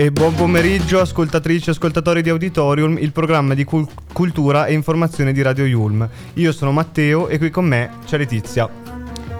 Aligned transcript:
E 0.00 0.10
buon 0.10 0.34
pomeriggio 0.34 0.98
ascoltatrici 0.98 1.68
e 1.68 1.72
ascoltatori 1.72 2.22
di 2.22 2.30
Auditorium, 2.30 2.96
il 2.96 3.12
programma 3.12 3.52
di 3.52 3.64
cul- 3.64 3.86
cultura 4.14 4.64
e 4.64 4.72
informazione 4.72 5.30
di 5.30 5.42
Radio 5.42 5.66
Yulm. 5.66 6.08
Io 6.36 6.52
sono 6.52 6.72
Matteo 6.72 7.28
e 7.28 7.36
qui 7.36 7.50
con 7.50 7.66
me 7.66 7.90
c'è 8.06 8.16
Letizia. 8.16 8.66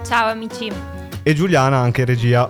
Ciao 0.05 0.29
amici. 0.29 0.71
E 1.23 1.33
Giuliana 1.33 1.77
anche 1.77 2.05
regia. 2.05 2.47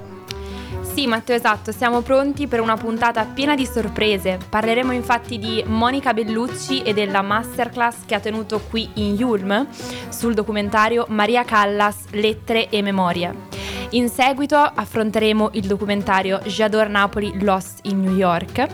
Sì, 0.81 1.07
Matteo, 1.07 1.37
esatto, 1.37 1.71
siamo 1.71 2.01
pronti 2.01 2.47
per 2.47 2.59
una 2.59 2.75
puntata 2.75 3.23
piena 3.23 3.55
di 3.55 3.65
sorprese. 3.65 4.39
Parleremo 4.49 4.91
infatti 4.91 5.39
di 5.39 5.63
Monica 5.65 6.13
Bellucci 6.13 6.81
e 6.81 6.93
della 6.93 7.21
masterclass 7.21 7.99
che 8.05 8.15
ha 8.15 8.19
tenuto 8.19 8.59
qui 8.69 8.89
in 8.95 9.15
Yulm 9.15 9.67
sul 10.09 10.33
documentario 10.33 11.05
Maria 11.07 11.45
Callas, 11.45 12.07
Lettere 12.09 12.67
e 12.67 12.81
Memorie. 12.81 13.60
In 13.93 14.07
seguito 14.07 14.55
affronteremo 14.55 15.49
il 15.53 15.67
documentario 15.67 16.39
J'adore 16.45 16.87
Napoli 16.87 17.43
Lost 17.43 17.79
in 17.83 17.99
New 17.99 18.15
York 18.15 18.65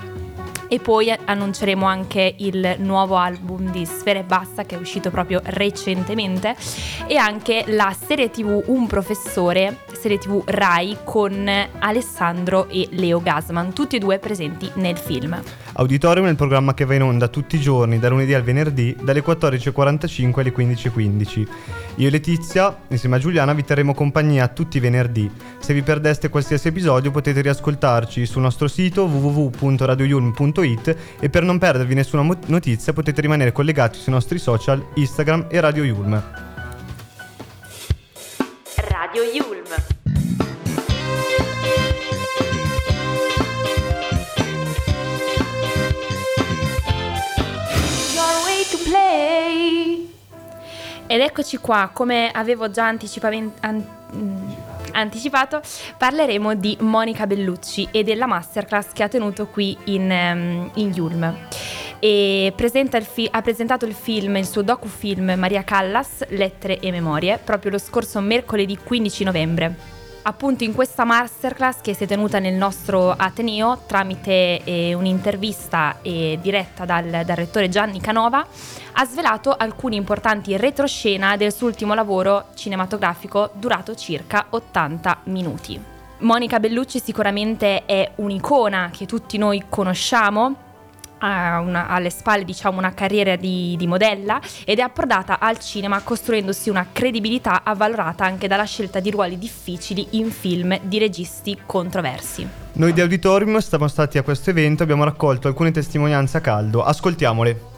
e 0.68 0.80
poi 0.80 1.12
annunceremo 1.12 1.88
anche 1.88 2.36
il 2.38 2.76
nuovo 2.80 3.16
album 3.16 3.72
di 3.72 3.84
Sfere 3.84 4.24
Bassa 4.24 4.64
che 4.66 4.76
è 4.76 4.80
uscito 4.80 5.10
proprio 5.10 5.42
recentemente 5.44 6.56
e 7.08 7.18
anche 7.18 7.64
la 7.68 7.96
serie 8.00 8.30
tv 8.30 8.62
Un 8.68 8.86
professore, 8.86 9.80
serie 9.94 10.20
tv 10.20 10.44
Rai 10.46 10.98
con 11.04 11.50
Alessandro 11.80 12.70
e 12.70 12.88
Leo 12.92 13.20
Gasman, 13.20 13.74
tutti 13.74 13.96
e 13.96 14.00
due 14.00 14.20
presenti 14.20 14.70
nel 14.76 14.98
film. 14.98 15.42
Auditorium 15.80 16.26
è 16.26 16.30
il 16.32 16.36
programma 16.36 16.74
che 16.74 16.86
va 16.86 16.96
in 16.96 17.04
onda 17.04 17.28
tutti 17.28 17.56
i 17.56 17.60
giorni, 17.60 18.00
da 18.00 18.10
lunedì 18.10 18.34
al 18.34 18.42
venerdì, 18.42 18.96
dalle 19.00 19.24
14.45 19.24 20.40
alle 20.40 20.52
15.15. 20.52 21.48
Io 21.98 22.08
e 22.08 22.10
Letizia, 22.10 22.76
insieme 22.88 23.18
a 23.18 23.20
Giuliana, 23.20 23.54
vi 23.54 23.64
terremo 23.64 23.94
compagnia 23.94 24.48
tutti 24.48 24.78
i 24.78 24.80
venerdì. 24.80 25.30
Se 25.60 25.76
vi 25.76 25.84
perdeste 25.84 26.30
qualsiasi 26.30 26.70
episodio 26.70 27.12
potete 27.12 27.42
riascoltarci 27.42 28.26
sul 28.26 28.42
nostro 28.42 28.68
sito 28.68 29.04
www.radioyulm.it 29.04 30.98
e 31.20 31.30
per 31.30 31.44
non 31.44 31.60
perdervi 31.60 31.94
nessuna 31.94 32.28
notizia 32.48 32.92
potete 32.92 33.22
rimanere 33.22 33.52
collegati 33.52 34.00
sui 34.00 34.12
nostri 34.12 34.40
social 34.40 34.84
Instagram 34.96 35.46
e 35.48 35.60
Radio 35.60 35.84
Yulm. 35.84 36.24
Radio 38.90 39.22
Yulm. 39.22 39.97
Ed 51.10 51.22
eccoci 51.22 51.58
qua, 51.58 51.90
come 51.94 52.30
avevo 52.32 52.70
già 52.70 52.86
anticipato, 52.86 53.54
anticipato, 54.92 55.62
parleremo 55.98 56.54
di 56.54 56.76
Monica 56.82 57.26
Bellucci 57.26 57.88
e 57.92 58.04
della 58.04 58.26
masterclass 58.26 58.92
che 58.92 59.04
ha 59.04 59.08
tenuto 59.08 59.48
qui 59.48 59.78
in, 59.86 60.12
um, 60.12 60.70
in 60.74 60.92
Yulm. 60.94 61.34
Fi- 62.00 63.28
ha 63.32 63.42
presentato 63.42 63.86
il 63.86 63.94
film, 63.94 64.36
il 64.36 64.46
suo 64.46 64.62
docufilm 64.62 65.34
Maria 65.38 65.64
Callas, 65.64 66.28
Lettere 66.28 66.80
e 66.80 66.92
Memorie, 66.92 67.40
proprio 67.42 67.72
lo 67.72 67.80
scorso 67.80 68.20
mercoledì 68.20 68.78
15 68.78 69.24
novembre 69.24 69.97
appunto 70.28 70.66
in 70.66 70.74
questa 70.74 71.06
masterclass 71.06 71.80
che 71.82 71.94
si 71.94 72.04
è 72.04 72.08
tenuta 72.08 72.40
nel 72.40 72.54
nostro 72.54 73.12
Ateneo 73.12 73.84
tramite 73.88 74.62
eh, 74.64 74.94
un'intervista 74.94 76.00
eh, 76.02 76.38
diretta 76.42 76.84
dal, 76.84 77.24
dal, 77.26 77.36
rettore 77.36 77.70
Gianni 77.70 78.02
Canova, 78.02 78.46
ha 78.92 79.06
svelato 79.06 79.56
alcuni 79.58 79.96
importanti 79.96 80.58
retroscena 80.58 81.38
del 81.38 81.54
suo 81.54 81.68
ultimo 81.68 81.94
lavoro 81.94 82.50
cinematografico 82.56 83.52
durato 83.54 83.96
circa 83.96 84.48
80 84.50 85.18
minuti. 85.24 85.80
Monica 86.20 86.60
Bellucci 86.60 87.00
sicuramente 87.00 87.86
è 87.86 88.12
un'icona 88.16 88.90
che 88.92 89.06
tutti 89.06 89.38
noi 89.38 89.64
conosciamo, 89.70 90.67
una, 91.20 91.88
alle 91.88 92.10
spalle 92.10 92.44
diciamo 92.44 92.78
una 92.78 92.94
carriera 92.94 93.36
di, 93.36 93.76
di, 93.78 93.88
modella 93.88 94.40
ed 94.66 94.80
è 94.80 94.82
approdata 94.82 95.40
al 95.40 95.60
cinema 95.60 96.02
costruendosi 96.02 96.70
una 96.70 96.88
credibilità 96.92 97.62
avvalorata 97.64 98.26
anche 98.26 98.48
dalla 98.48 98.66
scelta 98.66 99.00
di 99.00 99.12
ruoli 99.12 99.38
difficili 99.38 100.08
in 100.12 100.32
film 100.32 100.78
di 100.82 100.98
registi 101.00 101.58
controversi. 101.66 102.48
Noi 102.74 102.94
di 102.94 103.02
Auditorium 103.02 103.58
siamo 103.60 103.88
stati 103.88 104.18
a 104.18 104.24
questo 104.24 104.52
evento 104.52 104.82
e 104.82 104.84
abbiamo 104.84 105.04
raccolto 105.04 105.48
alcune 105.48 105.72
testimonianze 105.72 106.38
a 106.38 106.42
caldo. 106.42 106.84
Ascoltiamole. 106.84 107.77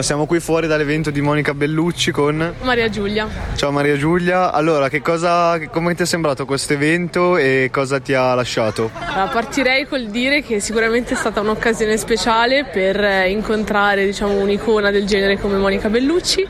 Siamo 0.00 0.26
qui 0.26 0.40
fuori 0.40 0.66
dall'evento 0.66 1.10
di 1.10 1.20
Monica 1.20 1.54
Bellucci 1.54 2.10
con 2.10 2.54
Maria 2.62 2.88
Giulia. 2.88 3.28
Ciao 3.54 3.70
Maria 3.70 3.96
Giulia, 3.96 4.50
allora 4.50 4.88
che 4.88 5.00
cosa, 5.00 5.56
come 5.68 5.94
ti 5.94 6.02
è 6.02 6.06
sembrato 6.06 6.44
questo 6.44 6.72
evento 6.72 7.36
e 7.36 7.68
cosa 7.70 8.00
ti 8.00 8.12
ha 8.12 8.34
lasciato? 8.34 8.90
Allora, 8.92 9.28
partirei 9.28 9.86
col 9.86 10.06
dire 10.06 10.42
che 10.42 10.58
sicuramente 10.58 11.14
è 11.14 11.16
stata 11.16 11.40
un'occasione 11.40 11.96
speciale 11.96 12.64
per 12.64 12.98
eh, 13.04 13.30
incontrare 13.30 14.04
diciamo, 14.04 14.40
un'icona 14.40 14.90
del 14.90 15.06
genere 15.06 15.38
come 15.38 15.58
Monica 15.58 15.88
Bellucci 15.88 16.44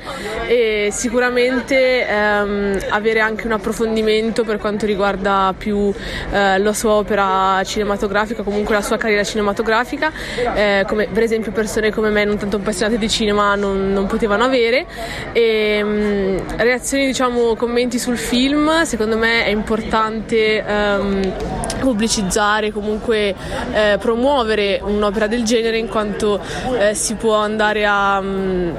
e 0.46 0.88
sicuramente 0.90 2.08
ehm, 2.08 2.78
avere 2.88 3.20
anche 3.20 3.46
un 3.46 3.52
approfondimento 3.52 4.44
per 4.44 4.56
quanto 4.56 4.86
riguarda 4.86 5.54
più 5.56 5.92
eh, 6.30 6.58
la 6.58 6.72
sua 6.72 6.92
opera 6.92 7.62
cinematografica, 7.64 8.42
comunque 8.42 8.74
la 8.74 8.82
sua 8.82 8.96
carriera 8.96 9.24
cinematografica, 9.24 10.10
eh, 10.54 10.84
come 10.88 11.08
per 11.12 11.22
esempio 11.22 11.52
persone 11.52 11.90
come 11.92 12.08
me 12.08 12.24
non 12.24 12.38
tanto 12.38 12.56
appassionate 12.56 13.00
di 13.02 13.10
cinema 13.10 13.54
non, 13.54 13.92
non 13.92 14.06
potevano 14.06 14.44
avere. 14.44 14.86
E, 15.32 15.80
um, 15.82 16.56
reazioni, 16.56 17.06
diciamo, 17.06 17.56
commenti 17.56 17.98
sul 17.98 18.16
film, 18.16 18.82
secondo 18.82 19.18
me 19.18 19.44
è 19.44 19.50
importante 19.50 20.64
um, 20.66 21.32
pubblicizzare, 21.80 22.70
comunque 22.70 23.34
eh, 23.72 23.96
promuovere 23.98 24.80
un'opera 24.82 25.26
del 25.26 25.42
genere 25.42 25.78
in 25.78 25.88
quanto 25.88 26.40
eh, 26.78 26.94
si 26.94 27.14
può 27.14 27.34
andare 27.34 27.84
a 27.84 28.18
um, 28.20 28.72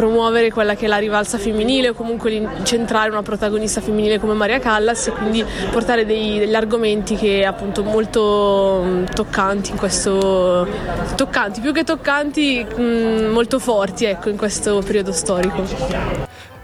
promuovere 0.00 0.50
quella 0.50 0.74
che 0.74 0.86
è 0.86 0.88
la 0.88 0.96
rivalsa 0.96 1.36
femminile 1.36 1.90
o 1.90 1.92
comunque 1.92 2.48
centrare 2.62 3.10
una 3.10 3.22
protagonista 3.22 3.80
femminile 3.82 4.18
come 4.18 4.32
Maria 4.32 4.58
Callas 4.58 5.08
e 5.08 5.10
quindi 5.12 5.44
portare 5.70 6.06
dei, 6.06 6.38
degli 6.38 6.54
argomenti 6.54 7.16
che 7.16 7.44
appunto 7.44 7.84
molto 7.84 8.80
um, 8.82 9.04
toccanti 9.04 9.72
in 9.72 9.76
questo 9.76 10.66
toccanti 11.14 11.60
più 11.60 11.72
che 11.72 11.84
toccanti 11.84 12.64
mh, 12.64 13.26
molto 13.30 13.58
forti 13.60 14.06
ecco 14.06 14.30
in 14.30 14.36
questo 14.36 14.80
periodo 14.84 15.12
storico. 15.12 15.62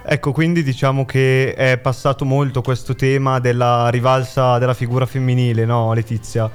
Ecco, 0.08 0.32
quindi 0.32 0.62
diciamo 0.62 1.04
che 1.04 1.54
è 1.54 1.78
passato 1.78 2.24
molto 2.24 2.62
questo 2.62 2.94
tema 2.94 3.38
della 3.38 3.88
rivalsa 3.88 4.56
della 4.58 4.74
figura 4.74 5.04
femminile, 5.04 5.64
no 5.64 5.92
Letizia? 5.92 6.50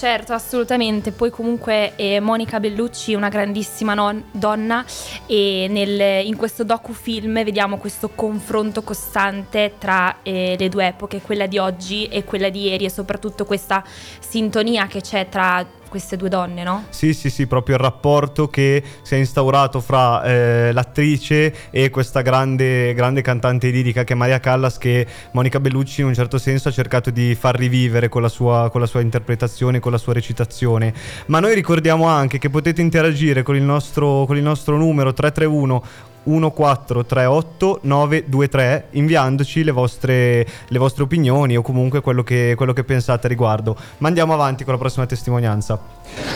Certo, 0.00 0.32
assolutamente. 0.32 1.12
Poi 1.12 1.28
comunque 1.28 1.94
eh, 1.96 2.20
Monica 2.20 2.58
Bellucci 2.58 3.12
è 3.12 3.16
una 3.16 3.28
grandissima 3.28 3.92
non- 3.92 4.24
donna 4.32 4.82
e 5.26 5.66
nel, 5.68 6.24
in 6.24 6.36
questo 6.36 6.64
docufilm 6.64 7.44
vediamo 7.44 7.76
questo 7.76 8.08
confronto 8.08 8.82
costante 8.82 9.74
tra 9.76 10.16
eh, 10.22 10.56
le 10.58 10.68
due 10.70 10.86
epoche, 10.86 11.20
quella 11.20 11.46
di 11.46 11.58
oggi 11.58 12.06
e 12.06 12.24
quella 12.24 12.48
di 12.48 12.68
ieri 12.68 12.86
e 12.86 12.90
soprattutto 12.90 13.44
questa 13.44 13.84
sintonia 14.20 14.86
che 14.86 15.02
c'è 15.02 15.28
tra 15.28 15.66
queste 15.90 16.16
due 16.16 16.30
donne, 16.30 16.62
no? 16.62 16.84
Sì, 16.88 17.12
sì, 17.12 17.28
sì, 17.28 17.46
proprio 17.46 17.74
il 17.74 17.82
rapporto 17.82 18.48
che 18.48 18.82
si 19.02 19.14
è 19.16 19.18
instaurato 19.18 19.80
fra 19.80 20.22
eh, 20.22 20.72
l'attrice 20.72 21.52
e 21.70 21.90
questa 21.90 22.22
grande, 22.22 22.94
grande 22.94 23.20
cantante 23.20 23.68
lirica 23.68 24.04
che 24.04 24.14
è 24.14 24.16
Maria 24.16 24.38
Callas, 24.38 24.78
che 24.78 25.06
Monica 25.32 25.58
Bellucci 25.60 26.00
in 26.00 26.06
un 26.06 26.14
certo 26.14 26.38
senso 26.38 26.68
ha 26.68 26.72
cercato 26.72 27.10
di 27.10 27.34
far 27.34 27.56
rivivere 27.56 28.08
con 28.08 28.22
la 28.22 28.28
sua, 28.28 28.70
con 28.70 28.80
la 28.80 28.86
sua 28.86 29.00
interpretazione, 29.00 29.80
con 29.80 29.90
la 29.92 29.98
sua 29.98 30.12
recitazione. 30.12 30.94
Ma 31.26 31.40
noi 31.40 31.54
ricordiamo 31.54 32.06
anche 32.06 32.38
che 32.38 32.48
potete 32.48 32.80
interagire 32.80 33.42
con 33.42 33.56
il 33.56 33.62
nostro, 33.62 34.24
con 34.26 34.36
il 34.36 34.42
nostro 34.42 34.76
numero 34.76 35.12
331 35.12 35.82
1438 36.24 37.80
923 37.82 38.86
inviandoci 38.90 39.64
le 39.64 39.70
vostre, 39.70 40.46
le 40.66 40.78
vostre 40.78 41.02
opinioni 41.02 41.56
o 41.56 41.62
comunque 41.62 42.00
quello 42.00 42.22
che, 42.22 42.54
quello 42.56 42.72
che 42.72 42.84
pensate 42.84 43.26
a 43.26 43.28
riguardo. 43.28 43.76
Ma 43.98 44.08
andiamo 44.08 44.32
avanti 44.32 44.64
con 44.64 44.74
la 44.74 44.78
prossima 44.78 45.06
testimonianza. 45.06 45.78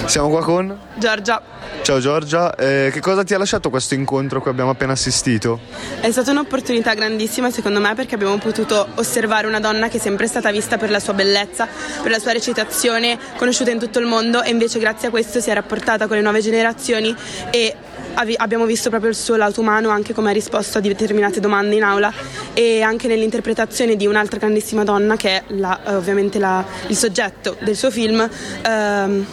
Siamo 0.06 0.28
qua 0.28 0.42
con 0.42 0.76
Giorgia, 0.96 1.42
Ciao 1.82 1.98
Giorgia, 1.98 2.54
Eh, 2.54 2.90
che 2.92 3.00
cosa 3.00 3.24
ti 3.24 3.34
ha 3.34 3.38
lasciato 3.38 3.70
questo 3.70 3.94
incontro 3.94 4.38
a 4.38 4.40
cui 4.40 4.50
abbiamo 4.50 4.70
appena 4.70 4.92
assistito? 4.92 5.58
è 6.00 6.10
stata 6.10 6.30
un'opportunità 6.30 6.94
grandissima 6.94 7.50
secondo 7.50 7.80
me 7.80 7.94
perché 7.94 8.14
abbiamo 8.14 8.36
potuto 8.38 8.86
osservare 8.94 9.46
una 9.46 9.60
donna 9.60 9.88
che 9.88 9.96
è 9.96 10.00
sempre 10.00 10.26
stata 10.26 10.50
vista 10.50 10.76
per 10.76 10.90
la 10.90 11.00
sua 11.00 11.12
bellezza, 11.14 11.66
per 12.02 12.10
la 12.10 12.18
sua 12.18 12.32
recitazione, 12.32 13.18
conosciuta 13.36 13.70
in 13.70 13.78
tutto 13.78 13.98
il 13.98 14.06
mondo 14.06 14.42
e 14.42 14.50
invece 14.50 14.78
grazie 14.78 15.08
a 15.08 15.10
questo 15.10 15.40
si 15.40 15.50
è 15.50 15.54
rapportata 15.54 16.06
con 16.06 16.16
le 16.16 16.22
nuove 16.22 16.40
generazioni 16.40 17.14
e 17.50 17.74
avi- 18.14 18.34
abbiamo 18.36 18.64
visto 18.66 18.88
proprio 18.90 19.10
il 19.10 19.16
suo 19.16 19.36
lato 19.36 19.60
umano 19.60 19.88
anche 19.90 20.12
come 20.14 20.30
ha 20.30 20.32
risposto 20.32 20.78
a 20.78 20.80
determinate 20.80 21.40
domande 21.40 21.74
in 21.74 21.82
aula 21.82 22.12
e 22.52 22.82
anche 22.82 23.06
nell'interpretazione 23.08 23.96
di 23.96 24.06
un'altra 24.06 24.38
grandissima 24.38 24.84
donna 24.84 25.16
che 25.16 25.28
è 25.30 25.42
la- 25.48 25.80
eh, 25.84 25.94
ovviamente 25.94 26.38
la- 26.38 26.64
il 26.88 26.96
soggetto 26.96 27.56
del 27.60 27.76
suo 27.76 27.90
film 27.90 28.28
ehm, 28.62 29.26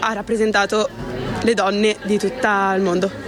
ha 0.00 0.12
rappresentato 0.12 0.88
le 1.42 1.54
donne 1.54 1.96
di 2.04 2.18
tutto 2.18 2.46
il 2.74 2.80
mondo. 2.82 3.25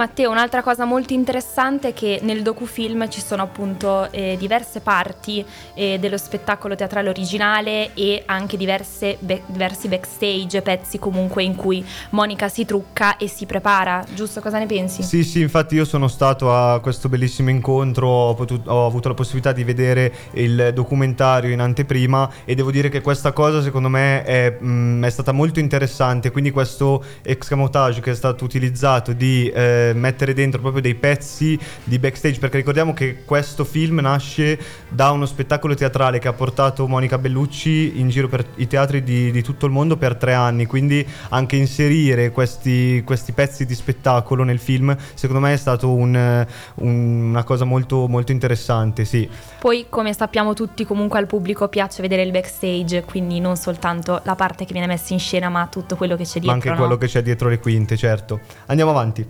Matteo, 0.00 0.30
un'altra 0.30 0.62
cosa 0.62 0.86
molto 0.86 1.12
interessante 1.12 1.88
è 1.88 1.92
che 1.92 2.20
nel 2.22 2.40
docufilm 2.40 3.10
ci 3.10 3.20
sono 3.20 3.42
appunto 3.42 4.10
eh, 4.10 4.34
diverse 4.38 4.80
parti 4.80 5.44
eh, 5.74 5.98
dello 6.00 6.16
spettacolo 6.16 6.74
teatrale 6.74 7.10
originale 7.10 7.92
e 7.92 8.22
anche 8.24 8.56
diverse 8.56 9.18
be- 9.20 9.42
diversi 9.44 9.88
backstage, 9.88 10.62
pezzi 10.62 10.98
comunque 10.98 11.42
in 11.42 11.54
cui 11.54 11.84
Monica 12.12 12.48
si 12.48 12.64
trucca 12.64 13.18
e 13.18 13.28
si 13.28 13.44
prepara, 13.44 14.02
giusto? 14.14 14.40
Cosa 14.40 14.58
ne 14.58 14.64
pensi? 14.64 15.02
Sì, 15.02 15.22
sì, 15.22 15.42
infatti 15.42 15.74
io 15.74 15.84
sono 15.84 16.08
stato 16.08 16.50
a 16.50 16.80
questo 16.80 17.10
bellissimo 17.10 17.50
incontro, 17.50 18.08
ho, 18.08 18.34
potut- 18.34 18.68
ho 18.68 18.86
avuto 18.86 19.08
la 19.08 19.14
possibilità 19.14 19.52
di 19.52 19.64
vedere 19.64 20.14
il 20.30 20.70
documentario 20.72 21.50
in 21.50 21.60
anteprima 21.60 22.26
e 22.46 22.54
devo 22.54 22.70
dire 22.70 22.88
che 22.88 23.02
questa 23.02 23.32
cosa 23.32 23.60
secondo 23.60 23.90
me 23.90 24.24
è, 24.24 24.56
mm, 24.62 25.04
è 25.04 25.10
stata 25.10 25.32
molto 25.32 25.60
interessante, 25.60 26.30
quindi 26.30 26.52
questo 26.52 27.04
escamotage 27.20 28.00
che 28.00 28.12
è 28.12 28.14
stato 28.14 28.44
utilizzato 28.44 29.12
di 29.12 29.50
eh, 29.50 29.88
mettere 29.94 30.34
dentro 30.34 30.60
proprio 30.60 30.82
dei 30.82 30.94
pezzi 30.94 31.58
di 31.84 31.98
backstage, 31.98 32.38
perché 32.38 32.56
ricordiamo 32.56 32.92
che 32.92 33.22
questo 33.24 33.64
film 33.64 34.00
nasce 34.00 34.58
da 34.88 35.10
uno 35.10 35.26
spettacolo 35.26 35.74
teatrale 35.74 36.18
che 36.18 36.28
ha 36.28 36.32
portato 36.32 36.86
Monica 36.86 37.18
Bellucci 37.18 37.98
in 38.00 38.08
giro 38.08 38.28
per 38.28 38.44
i 38.56 38.66
teatri 38.66 39.02
di, 39.02 39.30
di 39.30 39.42
tutto 39.42 39.66
il 39.66 39.72
mondo 39.72 39.96
per 39.96 40.16
tre 40.16 40.34
anni, 40.34 40.66
quindi 40.66 41.06
anche 41.30 41.56
inserire 41.56 42.30
questi, 42.30 43.02
questi 43.04 43.32
pezzi 43.32 43.66
di 43.66 43.74
spettacolo 43.74 44.42
nel 44.42 44.58
film 44.58 44.96
secondo 45.14 45.40
me 45.40 45.52
è 45.52 45.56
stato 45.56 45.92
un, 45.92 46.46
un- 46.74 47.28
una 47.30 47.44
cosa 47.44 47.64
molto, 47.64 48.06
molto 48.08 48.32
interessante, 48.32 49.04
sì. 49.04 49.28
Poi, 49.58 49.86
come 49.88 50.12
sappiamo 50.12 50.54
tutti, 50.54 50.84
comunque 50.84 51.18
al 51.18 51.26
pubblico 51.26 51.68
piace 51.68 52.02
vedere 52.02 52.22
il 52.22 52.30
backstage, 52.30 53.04
quindi 53.04 53.40
non 53.40 53.56
soltanto 53.56 54.20
la 54.24 54.34
parte 54.34 54.64
che 54.64 54.72
viene 54.72 54.86
messa 54.86 55.12
in 55.12 55.18
scena, 55.18 55.48
ma 55.48 55.66
tutto 55.66 55.96
quello 55.96 56.16
che 56.16 56.24
c'è 56.24 56.40
dietro. 56.40 56.48
ma 56.48 56.54
anche 56.54 56.70
no? 56.70 56.76
quello 56.76 56.96
che 56.96 57.06
c'è 57.06 57.22
dietro 57.22 57.48
le 57.48 57.58
quinte, 57.58 57.96
certo. 57.96 58.40
Andiamo 58.66 58.90
avanti. 58.90 59.26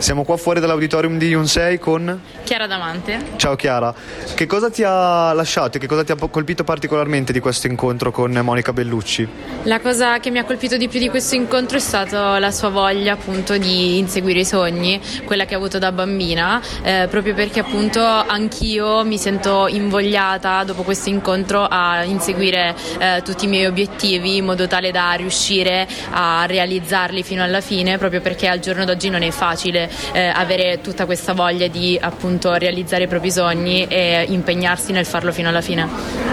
Siamo 0.00 0.24
qua 0.24 0.36
fuori 0.38 0.60
dall'auditorium 0.60 1.18
di 1.18 1.28
Yonsei 1.28 1.78
con... 1.78 2.20
Chiara 2.42 2.66
Damante. 2.66 3.20
Ciao 3.36 3.54
Chiara, 3.54 3.94
che 4.34 4.46
cosa 4.46 4.70
ti 4.70 4.82
ha 4.82 5.32
lasciato 5.34 5.76
e 5.76 5.80
che 5.80 5.86
cosa 5.86 6.04
ti 6.04 6.10
ha 6.10 6.16
colpito 6.16 6.64
particolarmente 6.64 7.32
di 7.32 7.38
questo 7.38 7.66
incontro 7.66 8.10
con 8.10 8.32
Monica 8.32 8.72
Bellucci? 8.72 9.28
La 9.64 9.78
cosa 9.78 10.18
che 10.18 10.30
mi 10.30 10.38
ha 10.38 10.44
colpito 10.44 10.76
di 10.76 10.88
più 10.88 10.98
di 10.98 11.10
questo 11.10 11.34
incontro 11.34 11.76
è 11.76 11.80
stata 11.80 12.38
la 12.38 12.50
sua 12.50 12.70
voglia 12.70 13.12
appunto 13.12 13.56
di 13.58 13.98
inseguire 13.98 14.40
i 14.40 14.44
sogni, 14.44 15.00
quella 15.24 15.44
che 15.44 15.54
ha 15.54 15.58
avuto 15.58 15.78
da 15.78 15.92
bambina, 15.92 16.60
eh, 16.82 17.06
proprio 17.08 17.34
perché 17.34 17.60
appunto 17.60 18.02
anch'io 18.02 19.04
mi 19.04 19.18
sento 19.18 19.68
invogliata 19.68 20.64
dopo 20.64 20.82
questo 20.82 21.10
incontro 21.10 21.66
a 21.68 22.02
inseguire 22.04 22.74
eh, 22.98 23.20
tutti 23.22 23.44
i 23.44 23.48
miei 23.48 23.66
obiettivi 23.66 24.38
in 24.38 24.46
modo 24.46 24.66
tale 24.66 24.90
da 24.90 25.12
riuscire 25.12 25.86
a 26.10 26.46
realizzarli 26.46 27.22
fino 27.22 27.42
alla 27.44 27.60
fine, 27.60 27.98
proprio 27.98 28.20
perché 28.22 28.48
al 28.48 28.60
giorno 28.60 28.84
d'oggi 28.84 29.08
non 29.10 29.22
è 29.22 29.30
facile 29.30 29.69
eh, 29.76 30.26
avere 30.26 30.80
tutta 30.80 31.06
questa 31.06 31.32
voglia 31.32 31.68
di 31.68 31.98
appunto 32.00 32.52
realizzare 32.52 33.04
i 33.04 33.08
propri 33.08 33.30
sogni 33.30 33.86
e 33.86 34.26
impegnarsi 34.28 34.92
nel 34.92 35.06
farlo 35.06 35.32
fino 35.32 35.48
alla 35.48 35.60
fine. 35.60 36.29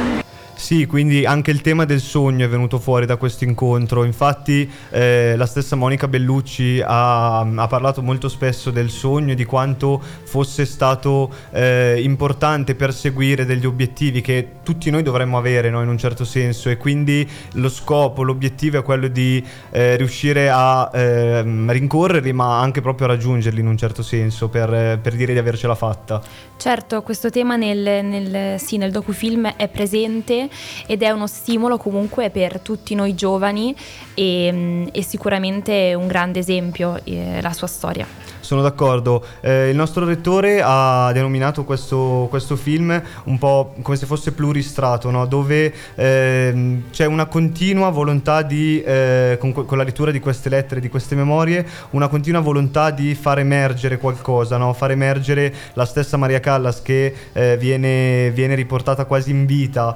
Sì, 0.68 0.86
quindi 0.86 1.24
anche 1.24 1.50
il 1.50 1.62
tema 1.62 1.86
del 1.86 2.02
sogno 2.02 2.44
è 2.44 2.50
venuto 2.50 2.78
fuori 2.78 3.06
da 3.06 3.16
questo 3.16 3.46
incontro. 3.46 4.04
Infatti, 4.04 4.70
eh, 4.90 5.34
la 5.38 5.46
stessa 5.46 5.78
Monica 5.78 6.10
Bellucci 6.10 6.84
ha, 6.86 7.40
ha 7.40 7.68
parlato 7.68 8.02
molto 8.02 8.28
spesso 8.28 8.70
del 8.70 8.90
sogno 8.90 9.32
e 9.32 9.36
di 9.36 9.46
quanto 9.46 9.98
fosse 10.26 10.66
stato 10.66 11.32
eh, 11.52 12.02
importante 12.02 12.76
perseguire 12.76 13.46
degli 13.46 13.66
obiettivi 13.66 14.20
che 14.20 14.56
tutti 14.62 14.90
noi 14.90 15.04
dovremmo 15.04 15.38
avere, 15.38 15.70
no, 15.70 15.82
in 15.82 15.88
un 15.88 15.98
certo 15.98 16.26
senso. 16.26 16.70
E 16.70 16.76
quindi 16.76 17.26
lo 17.54 17.70
scopo, 17.70 18.24
l'obiettivo 18.24 18.78
è 18.78 18.84
quello 18.84 19.08
di 19.08 19.42
eh, 19.70 19.96
riuscire 19.96 20.50
a 20.50 20.92
ehm, 20.94 21.72
rincorrerli, 21.72 22.34
ma 22.34 22.60
anche 22.60 22.82
proprio 22.82 23.08
a 23.08 23.12
raggiungerli 23.12 23.62
in 23.62 23.68
un 23.68 23.78
certo 23.78 24.04
senso, 24.04 24.50
per, 24.50 25.00
per 25.02 25.16
dire 25.16 25.32
di 25.32 25.40
avercela 25.40 25.76
fatta. 25.76 26.22
Certo, 26.58 27.04
questo 27.04 27.30
tema 27.30 27.56
nel, 27.56 28.04
nel- 28.04 28.60
sì, 28.60 28.76
nel 28.76 28.92
docufilm 28.92 29.48
è 29.56 29.70
presente 29.70 30.50
ed 30.86 31.04
è 31.04 31.10
uno 31.10 31.28
stimolo 31.28 31.78
comunque 31.78 32.30
per 32.30 32.60
tutti 32.60 32.96
noi 32.96 33.16
giovani 33.16 33.76
e, 34.14 34.50
mm, 34.52 34.88
e 34.92 35.04
sicuramente 35.04 35.94
un 35.94 36.08
grande 36.08 36.40
esempio 36.40 37.00
eh, 37.04 37.42
la 37.42 37.54
sua 37.54 37.68
storia. 37.68 38.08
Sono 38.48 38.62
d'accordo. 38.62 39.26
Eh, 39.42 39.72
il 39.72 39.76
nostro 39.76 40.06
rettore 40.06 40.62
ha 40.64 41.12
denominato 41.12 41.66
questo, 41.66 42.28
questo 42.30 42.56
film 42.56 43.02
un 43.26 43.38
po' 43.38 43.74
come 43.82 43.98
se 43.98 44.06
fosse 44.06 44.32
pluristrato, 44.32 45.12
no? 45.12 45.26
dove 45.26 45.74
ehm, 45.96 46.84
c'è 46.90 47.04
una 47.04 47.26
continua 47.26 47.90
volontà 47.90 48.44
di, 48.44 48.82
eh, 48.82 49.36
con, 49.38 49.52
con 49.52 49.78
la 49.78 49.84
lettura 49.84 50.12
di 50.12 50.22
queste 50.22 50.48
lettere, 50.48 50.80
di 50.80 50.88
queste 50.88 51.14
memorie, 51.16 51.68
una 51.90 52.08
continua 52.08 52.40
volontà 52.40 52.90
di 52.90 53.16
far 53.16 53.40
emergere 53.40 53.98
qualcosa, 53.98 54.56
no? 54.56 54.72
far 54.72 54.92
emergere 54.92 55.54
la 55.74 55.84
stessa 55.84 56.16
Maria 56.16 56.40
Callas 56.40 56.82
che 56.82 57.14
eh, 57.34 57.58
viene, 57.60 58.32
viene 58.32 58.56
riportata 58.56 59.04
quasi 59.04 59.30
in 59.30 59.46
vita. 59.46 59.94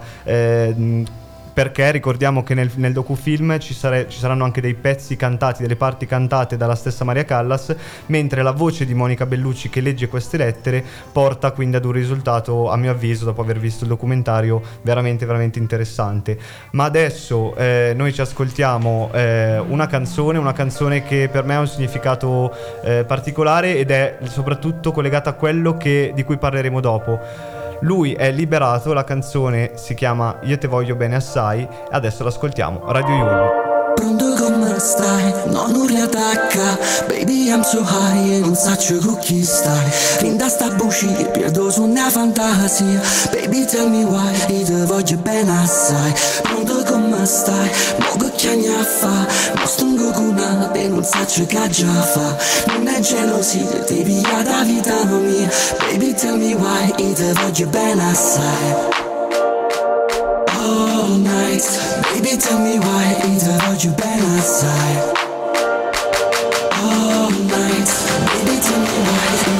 Eh, 0.52 1.06
perché 1.54 1.92
ricordiamo 1.92 2.44
che 2.44 2.54
nel, 2.54 2.72
nel 2.76 2.94
docufilm 2.94 3.60
ci, 3.60 3.74
sare- 3.74 4.08
ci 4.08 4.20
saranno 4.20 4.44
anche 4.46 4.62
dei 4.62 4.74
pezzi 4.74 5.16
cantati, 5.16 5.62
delle 5.62 5.76
parti 5.76 6.06
cantate 6.06 6.58
dalla 6.58 6.76
stessa 6.76 7.04
Maria 7.04 7.26
Callas, 7.26 7.76
mentre 8.08 8.42
la 8.42 8.52
voce 8.52 8.86
di 8.86 8.94
Monica 8.94 9.26
Bellucci 9.26 9.70
che 9.70 9.82
legge 9.82 10.08
queste 10.08 10.38
lettere 10.38 10.84
porta 11.12 11.52
quindi 11.52 11.76
ad 11.76 11.86
un 11.86 11.92
risultato, 11.92 12.70
a 12.70 12.78
mio 12.78 12.92
avviso, 12.92 13.26
dopo 13.26 13.42
aver 13.42 13.60
visto 13.60 13.84
il 13.84 13.90
documentario, 13.90 14.62
veramente, 14.82 15.26
veramente 15.26 15.60
interessante. 15.60 16.38
Ma 16.72 16.86
adesso 16.86 17.54
eh, 17.56 17.94
noi 17.96 18.14
ci 18.14 18.22
ascoltiamo 18.22 19.10
eh, 19.14 19.60
una 19.60 19.88
canzone, 19.88 20.38
una 20.38 20.54
canzone 20.54 21.04
che 21.04 21.28
per 21.30 21.44
me 21.44 21.56
ha 21.56 21.60
un 21.60 21.68
significato 21.68 22.56
eh, 22.84 23.04
particolare 23.04 23.78
ed 23.78 23.92
è 23.92 24.20
soprattutto 24.24 24.92
collegata 24.92 25.32
a 25.32 25.34
quello 25.34 25.76
che- 25.76 26.12
di 26.16 26.24
cui 26.24 26.38
parleremo 26.38 26.80
dopo. 26.80 27.60
Lui 27.82 28.14
è 28.14 28.32
liberato, 28.32 28.94
la 28.94 29.04
canzone 29.04 29.72
si 29.76 29.96
chiama 29.96 30.38
Io 30.44 30.58
te 30.58 30.68
voglio 30.68 30.96
bene 30.96 31.16
assai, 31.16 31.68
adesso 31.90 32.24
l'ascoltiamo. 32.24 32.82
Radio 32.86 33.16
Yulm. 33.16 33.70
Pronto 33.96 34.34
come 34.36 34.80
stai? 34.80 35.34
No, 35.48 35.68
non 35.68 35.86
riattacca 35.86 36.78
Baby 37.08 37.50
I'm 37.50 37.62
so 37.62 37.82
high 37.82 38.34
e 38.34 38.40
non 38.40 38.56
saccio 38.56 38.98
con 39.00 39.18
chi 39.20 39.44
stai 39.44 39.92
Rinda 40.20 40.48
sta 40.48 40.70
buccia, 40.70 41.08
perdo 41.26 41.70
su 41.70 41.84
una 41.84 42.10
fantasia 42.10 43.02
Baby 43.32 43.66
tell 43.66 43.90
me 43.90 44.04
why, 44.04 44.58
io 44.58 44.66
te 44.66 44.86
voglio 44.86 45.18
bene 45.18 45.52
assai 45.62 46.14
Pronto 46.42 46.71
come 46.84 47.26
stai? 47.26 47.70
Mo 48.00 48.16
che 48.18 48.32
chiami 48.36 48.68
a 48.68 48.84
fa? 48.84 49.28
Non 49.56 49.68
stungo 49.68 50.12
con 50.12 50.30
una 50.30 50.72
e 50.74 50.88
non 50.88 51.04
saccio 51.04 51.46
che 51.46 51.70
già 51.70 52.02
fa 52.02 52.38
Non 52.68 52.88
è 52.88 53.00
gelosia, 53.00 53.84
ti 53.86 54.02
piglia 54.04 54.42
da 54.44 54.64
vita 54.64 55.04
mia 55.06 55.50
Baby 55.80 56.14
tell 56.14 56.38
me 56.38 56.54
why, 56.54 56.94
io 56.98 57.14
te 57.14 57.34
voglio 57.34 57.68
bene 57.68 58.10
assai 58.10 59.10
all 60.62 61.18
night. 61.18 61.64
Baby 62.14 62.38
tell 62.38 62.60
me 62.60 62.80
why 62.80 63.16
either 63.26 63.58
hold 63.64 63.84
you 63.84 63.92
been 63.92 64.22
outside? 64.36 65.02
All 66.84 67.32
night. 67.32 67.90
Baby 68.32 68.56
tell 68.66 68.82
me 68.88 68.98
why 69.08 69.51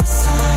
outside 0.00 0.49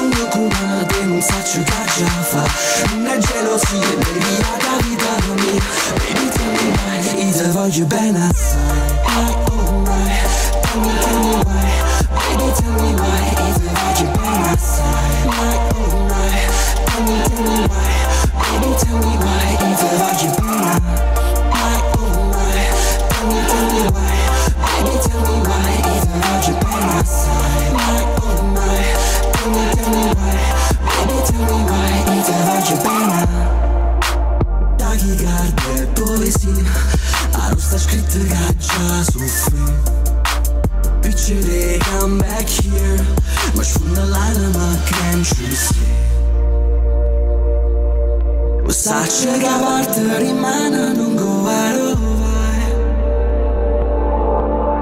un 0.00 0.28
come 0.30 0.86
te 0.86 1.04
non 1.04 1.20
saccio 1.20 1.62
che 1.62 1.72
già 1.96 2.06
fa 2.06 2.44
Non 2.94 3.06
è 3.06 3.18
gelosia, 3.18 3.88
baby 3.98 4.36
la 4.62 4.76
vita 4.82 5.12
mia 5.34 5.60
Baby 5.98 6.26
tell 6.30 6.50
me 6.52 6.66
why 6.76 7.24
io 7.24 7.32
ti 7.32 7.48
voglio 7.50 7.84
bene 7.86 8.28
assai 8.28 8.78
I, 9.04 9.34
oh 9.50 9.80
my 9.80 10.18
Tell 10.60 10.80
me, 10.80 10.92
tell 11.00 11.20
me 11.20 11.34
why 11.46 11.68
Baby 12.14 12.48
tell 12.54 12.72
me 12.72 12.90
why 12.94 13.24
io 13.36 13.52
ti 13.54 13.66
voglio 13.66 14.06
bene 14.16 14.48
assai 14.50 15.26
My, 15.26 15.56
oh 15.74 16.06
my 16.06 16.28
Tell 16.80 17.02
me, 17.02 17.22
tell 17.22 17.26
me 17.26 17.26
why. 17.26 17.26
Baby 17.26 17.26
tell 17.26 17.26
me 17.26 17.28
why 17.28 17.28
io 17.28 17.28
ti 17.28 17.28
voglio 17.28 17.28
bene 17.28 17.28
My, 17.28 17.28
oh 17.28 17.28
my 17.28 17.28
Tell 17.28 17.28
me, 17.28 17.28
tell 17.28 17.42
me 17.42 17.66
why 17.66 17.89
Picture 41.02 41.34
they 41.34 41.78
come 41.78 42.18
back 42.18 42.46
here 42.46 42.96
Much 43.54 43.72
from 43.72 43.94
the 43.94 44.06
line 44.06 44.36
of 44.36 44.54
my 44.54 44.76
can't 44.86 45.24
you 48.90 49.06
see 49.06 49.30
Lo 49.30 49.30
saccio 49.30 49.38
che 49.38 49.46
a 49.46 49.58
parte 49.58 50.18
rimane 50.18 50.92
non 50.92 51.14
go 51.14 51.42
vai 51.42 51.94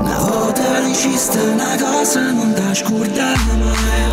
Una 0.00 0.18
volta 0.18 0.80
regista 0.80 1.42
una 1.42 1.76
cosa 1.78 2.30
non 2.32 2.54
da 2.54 2.74
scordare 2.74 3.38
mai 3.58 4.10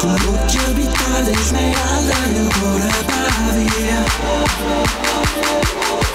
Con 0.00 0.16
l'occhio 0.24 0.72
pittale 0.74 1.32
smeralda 1.36 2.14
e 2.24 2.30
il 2.30 2.48
cuore 2.58 2.90
va 3.06 3.52
via 3.52 4.04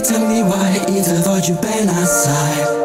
tell 0.05 0.27
me, 0.27 0.43
why 0.43 0.77
e 0.77 0.85
e 0.87 0.97
io 0.97 1.03
ti 1.03 1.23
voglio 1.23 1.55
bene 1.61 1.91
assai 1.91 2.83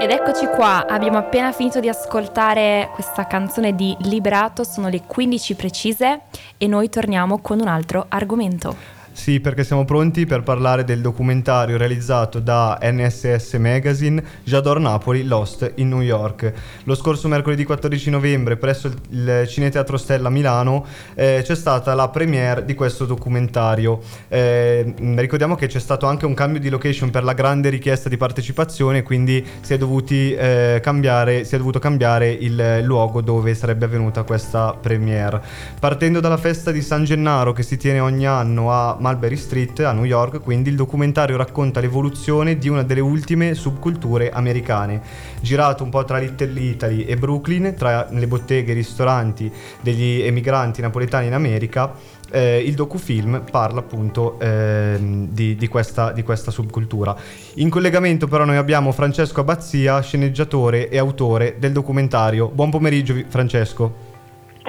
Ed 0.00 0.10
eccoci 0.10 0.46
qua, 0.46 0.86
abbiamo 0.88 1.18
appena 1.18 1.52
finito 1.52 1.78
di 1.78 1.88
ascoltare 1.88 2.90
questa 2.92 3.26
canzone 3.26 3.74
di 3.74 3.94
Liberato, 4.00 4.64
sono 4.64 4.88
le 4.88 5.02
15 5.06 5.54
precise 5.54 6.22
e 6.58 6.66
noi 6.66 6.88
torniamo 6.88 7.38
con 7.38 7.60
un 7.60 7.68
altro 7.68 8.06
argomento. 8.08 9.01
Sì, 9.12 9.40
perché 9.40 9.62
siamo 9.62 9.84
pronti 9.84 10.24
per 10.24 10.42
parlare 10.42 10.84
del 10.84 11.02
documentario 11.02 11.76
realizzato 11.76 12.40
da 12.40 12.78
NSS 12.82 13.52
Magazine 13.54 14.22
J'adore 14.42 14.80
Napoli, 14.80 15.24
Lost 15.24 15.70
in 15.76 15.90
New 15.90 16.00
York. 16.00 16.52
Lo 16.84 16.94
scorso 16.94 17.28
mercoledì 17.28 17.64
14 17.64 18.10
novembre 18.10 18.56
presso 18.56 18.90
il 19.10 19.44
Cineteatro 19.46 19.98
Stella 19.98 20.30
Milano 20.30 20.86
eh, 21.14 21.42
c'è 21.44 21.54
stata 21.54 21.94
la 21.94 22.08
premiere 22.08 22.64
di 22.64 22.74
questo 22.74 23.04
documentario. 23.04 24.00
Eh, 24.28 24.94
ricordiamo 25.16 25.56
che 25.56 25.66
c'è 25.66 25.78
stato 25.78 26.06
anche 26.06 26.24
un 26.24 26.34
cambio 26.34 26.58
di 26.58 26.70
location 26.70 27.10
per 27.10 27.22
la 27.22 27.34
grande 27.34 27.68
richiesta 27.68 28.08
di 28.08 28.16
partecipazione, 28.16 29.02
quindi 29.02 29.46
si 29.60 29.74
è, 29.74 29.78
dovuti, 29.78 30.32
eh, 30.32 30.80
cambiare, 30.82 31.44
si 31.44 31.54
è 31.54 31.58
dovuto 31.58 31.78
cambiare 31.78 32.30
il 32.30 32.80
luogo 32.82 33.20
dove 33.20 33.54
sarebbe 33.54 33.84
avvenuta 33.84 34.22
questa 34.22 34.72
premiere. 34.72 35.40
Partendo 35.78 36.18
dalla 36.18 36.38
festa 36.38 36.70
di 36.70 36.80
San 36.80 37.04
Gennaro 37.04 37.52
che 37.52 37.62
si 37.62 37.76
tiene 37.76 38.00
ogni 38.00 38.26
anno 38.26 38.72
a 38.72 38.96
Mulberry 39.02 39.36
Street 39.36 39.80
a 39.80 39.92
New 39.92 40.04
York, 40.04 40.40
quindi 40.40 40.70
il 40.70 40.76
documentario 40.76 41.36
racconta 41.36 41.80
l'evoluzione 41.80 42.56
di 42.56 42.68
una 42.68 42.84
delle 42.84 43.00
ultime 43.00 43.54
subculture 43.54 44.30
americane. 44.30 45.02
Girato 45.40 45.82
un 45.82 45.90
po' 45.90 46.04
tra 46.04 46.18
Little 46.18 46.60
Italy 46.60 47.02
e 47.02 47.16
Brooklyn, 47.16 47.74
tra 47.76 48.06
le 48.08 48.26
botteghe 48.28 48.70
e 48.70 48.72
i 48.72 48.76
ristoranti 48.76 49.52
degli 49.80 50.22
emigranti 50.22 50.80
napoletani 50.80 51.26
in 51.26 51.34
America, 51.34 51.92
eh, 52.30 52.58
il 52.58 52.74
docufilm 52.74 53.42
parla 53.50 53.80
appunto 53.80 54.38
ehm, 54.38 55.28
di, 55.30 55.56
di 55.56 55.66
questa, 55.66 56.12
di 56.12 56.22
questa 56.22 56.52
subcultura. 56.52 57.14
In 57.54 57.68
collegamento 57.68 58.28
però 58.28 58.44
noi 58.44 58.56
abbiamo 58.56 58.92
Francesco 58.92 59.40
Abbazia, 59.40 60.00
sceneggiatore 60.00 60.88
e 60.88 60.96
autore 60.96 61.56
del 61.58 61.72
documentario. 61.72 62.48
Buon 62.48 62.70
pomeriggio 62.70 63.16
Francesco. 63.26 64.10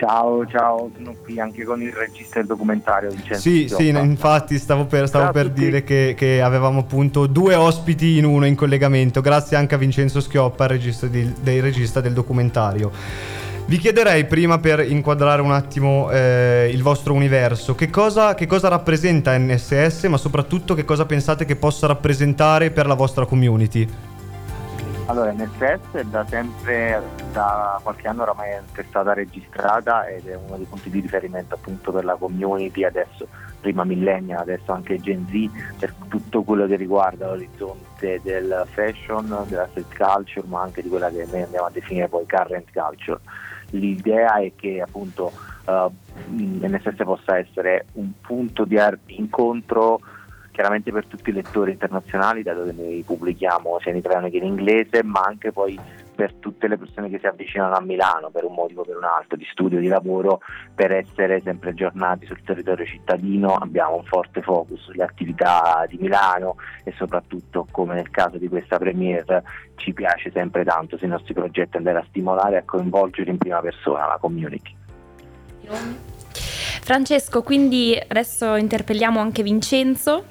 Ciao, 0.05 0.45
ciao, 0.48 0.91
sono 0.98 1.15
qui 1.24 1.39
anche 1.39 1.63
con 1.63 1.81
il 1.81 1.93
regista 1.93 2.39
del 2.39 2.48
documentario 2.48 3.10
Vincenzo 3.10 3.39
Sì, 3.39 3.69
sì, 3.69 3.88
infatti 3.88 4.57
stavo 4.57 4.83
per, 4.83 5.07
stavo 5.07 5.31
per 5.31 5.50
dire 5.50 5.86
che, 5.86 6.13
che 6.17 6.41
avevamo 6.41 6.81
appunto 6.81 7.25
due 7.25 7.55
ospiti 7.55 8.17
in 8.17 8.25
uno 8.25 8.45
in 8.45 8.55
collegamento, 8.55 9.22
grazie 9.22 9.55
anche 9.55 9.75
a 9.75 9.77
Vincenzo 9.77 10.19
Schioppa, 10.19 10.67
regista, 10.67 11.07
di- 11.07 11.33
del 11.39 11.62
regista 11.62 12.01
del 12.01 12.12
documentario. 12.12 12.91
Vi 13.65 13.77
chiederei 13.77 14.25
prima 14.25 14.60
per 14.60 14.81
inquadrare 14.81 15.41
un 15.41 15.53
attimo 15.53 16.12
eh, 16.12 16.69
il 16.69 16.81
vostro 16.83 17.13
universo, 17.13 17.74
che 17.74 17.89
cosa, 17.89 18.36
che 18.36 18.45
cosa 18.45 18.67
rappresenta 18.67 19.38
NSS, 19.38 20.03
ma 20.10 20.17
soprattutto 20.17 20.74
che 20.74 20.83
cosa 20.83 21.05
pensate 21.05 21.45
che 21.45 21.55
possa 21.55 21.88
rappresentare 21.88 22.72
per 22.72 22.88
la 22.88 22.93
vostra 22.93 23.25
community? 23.25 23.88
Allora, 25.13 25.32
NSS 25.32 25.91
è 25.91 26.03
da 26.05 26.25
sempre, 26.25 27.00
da 27.34 27.79
qualche 27.84 28.08
anno 28.08 28.24
oramai 28.24 28.50
è 28.50 28.84
stata 28.89 29.13
registrata 29.13 30.08
ed 30.08 30.25
è 30.25 30.36
uno 30.36 30.58
dei 30.58 30.65
punti 30.65 30.89
di 30.89 31.01
riferimento 31.01 31.53
appunto 31.53 31.91
per 31.91 32.03
la 32.03 32.15
community 32.15 32.84
adesso, 32.84 33.27
prima 33.62 33.84
millennial, 33.84 34.39
adesso 34.39 34.72
anche 34.72 35.00
Gen 35.00 35.27
Z, 35.27 35.75
per 35.77 35.93
tutto 36.08 36.41
quello 36.41 36.65
che 36.65 36.77
riguarda 36.77 37.27
l'orizzonte 37.27 38.22
del 38.24 38.65
fashion, 38.72 39.46
della 39.50 39.67
street 39.70 39.96
culture, 39.96 40.48
ma 40.48 40.63
anche 40.63 40.82
di 40.82 40.89
quella 40.89 41.12
che 41.12 41.27
noi 41.29 41.43
andiamo 41.43 41.67
a 41.67 41.72
definire 41.72 42.08
poi 42.08 42.25
current 42.25 42.72
culture. 42.74 43.20
L'idea 43.70 44.38
è 44.38 44.51
che 44.55 44.82
appunto 44.82 45.32
eh, 45.65 45.89
NSS 46.32 47.03
possa 47.03 47.38
essere 47.38 47.86
un 47.93 48.13
punto 48.20 48.65
di 48.65 48.79
incontro 49.05 50.00
chiaramente 50.53 50.91
per 50.91 51.07
tutti 51.07 51.31
i 51.31 51.33
lettori 51.33 51.72
internazionali, 51.72 52.43
dato 52.43 52.63
che 52.63 52.72
noi 52.72 53.03
pubblichiamo 53.05 53.79
sia 53.81 53.91
in 53.91 53.98
italiano 53.98 54.29
che 54.29 54.38
in 54.38 54.45
inglese, 54.45 55.03
ma 55.03 55.22
anche 55.25 55.51
poi 55.51 55.77
per 56.13 56.33
tutte 56.36 56.67
le 56.67 56.77
persone 56.77 57.10
che 57.10 57.17
si 57.17 57.25
avvicinano 57.25 57.74
a 57.75 57.81
Milano 57.81 58.29
per 58.29 58.43
un 58.43 58.53
motivo 58.53 58.81
o 58.81 58.86
per 58.86 58.95
un 58.95 59.03
altro, 59.03 59.36
di 59.36 59.48
studio, 59.51 59.79
di 59.79 59.88
lavoro, 59.88 60.41
per 60.75 60.91
essere 60.91 61.41
sempre 61.41 61.72
aggiornati 61.72 62.27
sul 62.27 62.43
territorio 62.43 62.86
cittadino. 62.86 63.55
Abbiamo 63.55 63.95
un 63.95 64.03
forte 64.03 64.43
focus 64.43 64.79
sulle 64.81 65.03
attività 65.03 65.86
di 65.89 65.98
Milano 66.00 66.57
e 66.83 66.93
soprattutto, 66.95 67.67
come 67.72 67.95
nel 67.95 68.12
caso 68.12 68.38
di 68.38 68.48
questa 68.48 68.77
premiere, 68.77 69.43
ci 69.75 69.91
piace 69.91 70.31
sempre 70.31 70.63
tanto 70.63 70.98
sui 70.98 71.07
nostri 71.07 71.33
progetti 71.33 71.77
andare 71.77 71.98
a 71.98 72.05
stimolare 72.07 72.55
e 72.55 72.60
a 72.60 72.63
coinvolgere 72.63 73.31
in 73.31 73.38
prima 73.38 73.60
persona 73.60 74.05
la 74.05 74.17
community. 74.19 74.75
Francesco, 76.84 77.44
quindi 77.44 77.98
adesso 78.08 78.56
interpelliamo 78.56 79.20
anche 79.20 79.42
Vincenzo 79.42 80.25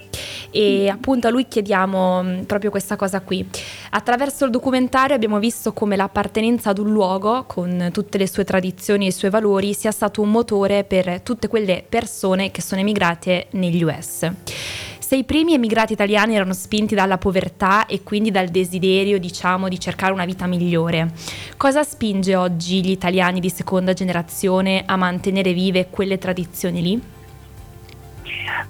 e 0.50 0.88
appunto 0.88 1.26
a 1.26 1.30
lui 1.30 1.48
chiediamo 1.48 2.22
mh, 2.22 2.44
proprio 2.44 2.70
questa 2.70 2.94
cosa 2.96 3.20
qui. 3.22 3.48
Attraverso 3.90 4.44
il 4.44 4.50
documentario 4.50 5.16
abbiamo 5.16 5.38
visto 5.38 5.72
come 5.72 5.96
l'appartenenza 5.96 6.70
ad 6.70 6.78
un 6.78 6.92
luogo 6.92 7.44
con 7.46 7.88
tutte 7.90 8.18
le 8.18 8.28
sue 8.28 8.44
tradizioni 8.44 9.06
e 9.06 9.08
i 9.08 9.12
suoi 9.12 9.30
valori 9.30 9.72
sia 9.72 9.90
stato 9.90 10.20
un 10.20 10.30
motore 10.30 10.84
per 10.84 11.22
tutte 11.22 11.48
quelle 11.48 11.84
persone 11.88 12.50
che 12.50 12.60
sono 12.60 12.82
emigrate 12.82 13.46
negli 13.52 13.82
US. 13.82 14.30
Se 15.12 15.18
i 15.18 15.24
primi 15.24 15.52
emigrati 15.52 15.92
italiani 15.92 16.36
erano 16.36 16.54
spinti 16.54 16.94
dalla 16.94 17.18
povertà 17.18 17.84
e 17.84 18.02
quindi 18.02 18.30
dal 18.30 18.48
desiderio, 18.48 19.18
diciamo, 19.18 19.68
di 19.68 19.78
cercare 19.78 20.10
una 20.10 20.24
vita 20.24 20.46
migliore, 20.46 21.10
cosa 21.58 21.82
spinge 21.82 22.34
oggi 22.34 22.82
gli 22.82 22.88
italiani 22.88 23.38
di 23.38 23.50
seconda 23.50 23.92
generazione 23.92 24.84
a 24.86 24.96
mantenere 24.96 25.52
vive 25.52 25.88
quelle 25.90 26.16
tradizioni 26.16 26.80
lì? 26.80 27.02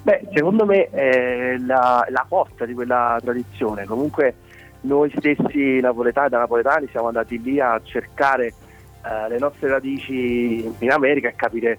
Beh, 0.01 0.27
secondo 0.33 0.65
me 0.65 0.89
è 0.89 1.55
la, 1.59 2.05
la 2.09 2.25
forza 2.27 2.65
di 2.65 2.73
quella 2.73 3.17
tradizione. 3.23 3.85
Comunque 3.85 4.35
noi 4.81 5.13
stessi 5.15 5.79
napoletani, 5.79 6.27
da 6.27 6.39
napoletani 6.39 6.89
siamo 6.91 7.07
andati 7.07 7.41
lì 7.41 7.61
a 7.61 7.79
cercare 7.81 8.47
eh, 8.47 9.29
le 9.29 9.39
nostre 9.39 9.69
radici 9.69 10.69
in 10.79 10.91
America 10.91 11.29
e 11.29 11.35
capire 11.37 11.77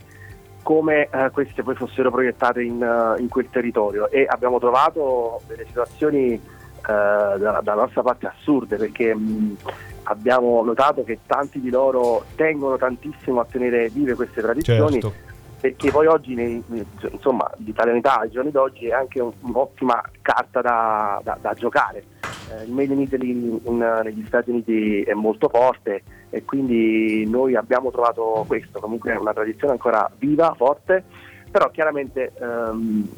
come 0.64 1.08
eh, 1.12 1.30
queste 1.30 1.62
poi 1.62 1.76
fossero 1.76 2.10
proiettate 2.10 2.62
in, 2.62 2.82
uh, 2.82 3.20
in, 3.20 3.28
quel 3.28 3.48
territorio 3.50 4.10
e 4.10 4.26
abbiamo 4.26 4.58
trovato 4.58 5.42
delle 5.46 5.66
situazioni 5.66 6.32
eh, 6.32 6.40
dalla, 6.86 7.60
dalla, 7.62 7.82
nostra 7.82 8.02
parte 8.02 8.26
assurde 8.26 8.76
perché 8.76 9.14
mh, 9.14 9.56
abbiamo 10.04 10.64
notato 10.64 11.04
che 11.04 11.20
tanti 11.26 11.60
di 11.60 11.68
loro 11.68 12.24
tengono 12.34 12.78
tantissimo 12.78 13.40
a 13.40 13.46
tenere 13.48 13.90
vive 13.90 14.14
queste 14.14 14.40
tradizioni 14.40 15.00
certo. 15.00 15.12
perché 15.60 15.90
poi 15.90 16.06
oggi 16.06 16.34
nei, 16.34 16.64
insomma 17.10 17.48
l'italianità 17.58 18.20
ai 18.20 18.30
giorni 18.30 18.50
d'oggi 18.50 18.88
è 18.88 18.92
anche 18.92 19.20
un, 19.20 19.32
un'ottima 19.40 20.02
carta 20.22 20.62
da, 20.62 21.20
da, 21.22 21.36
da 21.38 21.52
giocare 21.52 22.04
eh, 22.50 22.64
il 22.64 22.72
Made 22.72 22.92
in 22.92 23.00
Italy 23.00 23.60
in, 23.64 24.00
negli 24.02 24.24
Stati 24.26 24.48
Uniti 24.48 25.02
è 25.02 25.12
molto 25.12 25.50
forte 25.50 26.02
e 26.34 26.44
quindi 26.44 27.24
noi 27.28 27.54
abbiamo 27.54 27.92
trovato 27.92 28.44
questo, 28.48 28.80
comunque 28.80 29.12
è 29.12 29.16
una 29.16 29.32
tradizione 29.32 29.74
ancora 29.74 30.10
viva, 30.18 30.52
forte, 30.54 31.04
però 31.48 31.70
chiaramente 31.70 32.32
ehm, 32.40 33.08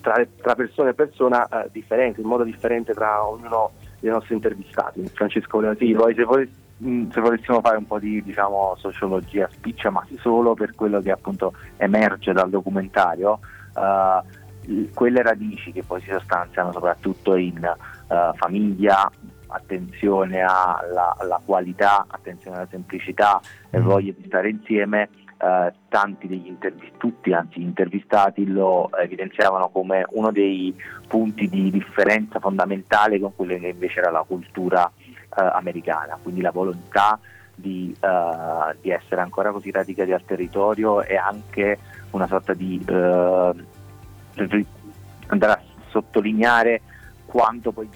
tra, 0.00 0.24
tra, 0.40 0.54
persona 0.54 0.90
e 0.90 0.94
persona 0.94 1.48
eh, 1.48 1.68
differente, 1.72 2.20
in 2.20 2.28
modo 2.28 2.44
differente 2.44 2.94
tra 2.94 3.26
ognuno 3.26 3.72
dei 3.98 4.10
nostri 4.10 4.34
intervistati. 4.34 5.04
Francesco 5.12 5.74
Sì, 5.76 5.92
poi 5.92 6.14
se, 6.14 6.22
voless- 6.22 6.52
mm, 6.84 7.10
se 7.10 7.20
volessimo 7.20 7.60
fare 7.60 7.76
un 7.76 7.86
po' 7.86 7.98
di 7.98 8.22
diciamo, 8.22 8.76
sociologia 8.78 9.48
spiccia, 9.50 9.90
ma 9.90 10.06
solo 10.20 10.54
per 10.54 10.76
quello 10.76 11.00
che 11.00 11.10
appunto 11.10 11.54
emerge 11.76 12.32
dal 12.32 12.50
documentario, 12.50 13.40
eh, 13.76 14.88
quelle 14.94 15.22
radici 15.22 15.72
che 15.72 15.82
poi 15.82 16.00
si 16.02 16.10
sostanziano 16.10 16.70
soprattutto 16.70 17.34
in 17.34 17.58
uh, 17.58 18.36
famiglia, 18.36 19.10
attenzione 19.50 20.40
alla, 20.40 21.14
alla, 21.18 21.40
qualità, 21.44 22.06
attenzione 22.08 22.56
alla 22.56 22.68
semplicità 22.70 23.40
e 23.70 23.78
mm. 23.78 23.82
voglia 23.82 24.12
di 24.16 24.24
stare 24.26 24.50
insieme. 24.50 25.08
Uh, 25.40 25.72
tanti 25.88 26.28
degli 26.28 26.48
intervistati, 26.48 26.98
tutti 26.98 27.32
anzi 27.32 27.62
intervistati 27.62 28.46
lo 28.46 28.90
evidenziavano 28.94 29.70
come 29.70 30.04
uno 30.10 30.30
dei 30.30 30.78
punti 31.08 31.48
di 31.48 31.70
differenza 31.70 32.38
fondamentale 32.38 33.18
con 33.18 33.34
quella 33.34 33.56
che 33.56 33.68
invece 33.68 34.00
era 34.00 34.10
la 34.10 34.22
cultura 34.28 34.84
uh, 34.84 35.42
americana, 35.54 36.18
quindi 36.22 36.42
la 36.42 36.50
volontà 36.50 37.18
di, 37.54 37.96
uh, 38.02 38.76
di, 38.82 38.90
essere 38.90 39.22
ancora 39.22 39.50
così 39.50 39.70
radicati 39.70 40.12
al 40.12 40.26
territorio 40.26 41.00
e 41.00 41.16
anche 41.16 41.78
una 42.10 42.26
sorta 42.26 42.52
di 42.52 42.78
andare 45.26 45.52
a 45.52 45.60
sottolineare 45.88 46.82
quanto 47.30 47.70
poi 47.70 47.88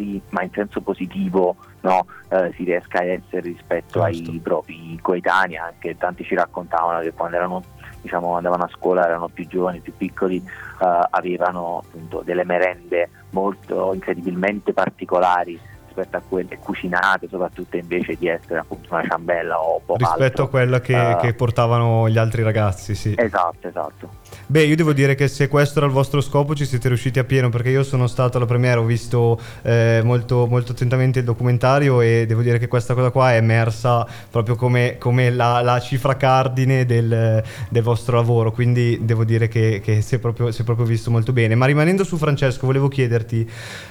diversi, 0.00 0.20
ma 0.30 0.42
in 0.42 0.50
senso 0.52 0.80
positivo, 0.80 1.56
no, 1.80 2.06
eh, 2.28 2.52
si 2.56 2.64
riesca 2.64 3.00
a 3.00 3.04
essere 3.04 3.42
rispetto 3.42 4.02
Giusto. 4.04 4.30
ai 4.30 4.40
propri 4.42 4.98
coetanei, 5.00 5.56
anche 5.56 5.96
tanti 5.96 6.24
ci 6.24 6.34
raccontavano 6.34 7.00
che 7.00 7.12
quando 7.12 7.36
erano, 7.36 7.62
diciamo, 8.00 8.36
andavano 8.36 8.64
a 8.64 8.70
scuola 8.72 9.04
erano 9.04 9.28
più 9.28 9.46
giovani, 9.46 9.80
più 9.80 9.92
piccoli, 9.96 10.36
eh, 10.36 11.06
avevano 11.10 11.82
appunto 11.84 12.22
delle 12.24 12.44
merende 12.44 13.08
molto 13.30 13.92
incredibilmente 13.94 14.72
particolari 14.72 15.58
rispetto 15.90 16.16
a 16.16 16.22
quelle 16.26 16.58
cucinate, 16.58 17.28
soprattutto 17.28 17.76
invece 17.76 18.16
di 18.16 18.28
essere 18.28 18.60
appunto 18.60 18.88
una 18.92 19.04
ciambella 19.06 19.60
o 19.60 19.80
poco 19.84 19.98
Rispetto 19.98 20.22
altro. 20.22 20.44
a 20.44 20.48
quella 20.48 20.80
che, 20.80 20.94
uh, 20.94 21.20
che, 21.20 21.34
portavano 21.34 22.08
gli 22.08 22.18
altri 22.18 22.42
ragazzi, 22.42 22.94
sì. 22.94 23.14
Esatto, 23.16 23.68
esatto. 23.68 24.18
Beh, 24.46 24.64
io 24.64 24.76
devo 24.76 24.92
dire 24.92 25.14
che 25.14 25.28
se 25.28 25.48
questo 25.48 25.78
era 25.78 25.86
il 25.86 25.92
vostro 25.92 26.20
scopo 26.20 26.54
ci 26.54 26.64
siete 26.64 26.88
riusciti 26.88 27.18
a 27.18 27.24
pieno 27.24 27.48
perché 27.48 27.70
io 27.70 27.82
sono 27.82 28.06
stato 28.06 28.36
alla 28.36 28.46
premiera, 28.46 28.80
ho 28.80 28.84
visto 28.84 29.38
eh, 29.62 30.00
molto, 30.04 30.46
molto, 30.46 30.72
attentamente 30.72 31.18
il 31.20 31.24
documentario 31.24 32.00
e 32.00 32.24
devo 32.26 32.42
dire 32.42 32.58
che 32.58 32.68
questa 32.68 32.94
cosa 32.94 33.10
qua 33.10 33.32
è 33.32 33.36
emersa 33.36 34.06
proprio 34.30 34.54
come, 34.54 34.96
come 34.98 35.30
la, 35.30 35.60
la, 35.62 35.80
cifra 35.80 36.16
cardine 36.16 36.86
del, 36.86 37.42
del, 37.68 37.82
vostro 37.82 38.16
lavoro, 38.16 38.52
quindi 38.52 38.98
devo 39.02 39.24
dire 39.24 39.48
che, 39.48 39.80
che 39.82 40.00
si, 40.00 40.16
è 40.16 40.18
proprio, 40.18 40.50
si 40.52 40.62
è 40.62 40.64
proprio 40.64 40.86
visto 40.86 41.10
molto 41.10 41.32
bene. 41.32 41.54
Ma 41.54 41.66
rimanendo 41.66 42.04
su 42.04 42.16
Francesco, 42.16 42.66
volevo 42.66 42.88
chiederti, 42.88 43.48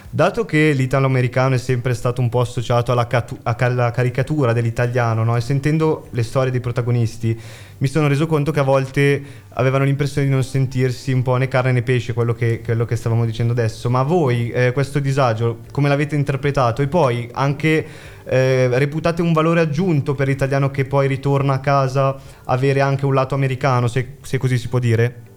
dato 0.10 0.46
che 0.46 0.72
l'italo-americano 0.72 1.56
è 1.56 1.58
sempre 1.58 1.89
stato 1.94 2.22
un 2.22 2.30
po' 2.30 2.42
associato 2.42 2.92
alla, 2.92 3.08
catu- 3.08 3.40
alla 3.44 3.92
caricatura 3.92 4.54
dell'italiano 4.54 5.24
no? 5.24 5.36
e 5.36 5.42
sentendo 5.42 6.08
le 6.12 6.24
storie 6.24 6.52
dei 6.52 6.60
protagonisti 6.60 7.40
mi 7.78 7.88
sono 7.88 8.08
reso 8.08 8.26
conto 8.28 8.52
che 8.52 8.60
a 8.60 8.64
volte 8.64 9.22
avevano 9.54 9.86
l'impressione 9.86 10.28
di 10.28 10.34
non 10.34 10.44
sentirsi 10.44 11.12
un 11.12 11.22
po' 11.22 11.36
né 11.38 11.48
carne 11.48 11.72
né 11.72 11.82
pesce 11.82 12.14
quello 12.14 12.34
che, 12.34 12.62
quello 12.64 12.86
che 12.86 12.96
stavamo 12.96 13.26
dicendo 13.26 13.54
adesso 13.54 13.90
ma 13.90 14.04
voi 14.04 14.50
eh, 14.52 14.72
questo 14.74 15.00
disagio 15.00 15.60
come 15.72 15.90
l'avete 15.90 16.16
interpretato 16.16 16.82
e 16.82 16.88
poi 16.88 17.30
anche 17.34 17.86
eh, 18.26 18.70
reputate 18.78 19.22
un 19.22 19.34
valore 19.34 19.62
aggiunto 19.62 20.16
per 20.16 20.28
l'italiano 20.28 20.72
che 20.72 20.86
poi 20.86 21.08
ritorna 21.08 21.54
a 21.54 21.60
casa 21.60 22.16
avere 22.46 22.82
anche 22.82 23.06
un 23.06 23.14
lato 23.14 23.36
americano 23.36 23.88
se, 23.88 24.18
se 24.22 24.38
così 24.38 24.58
si 24.58 24.68
può 24.68 24.80
dire? 24.80 25.29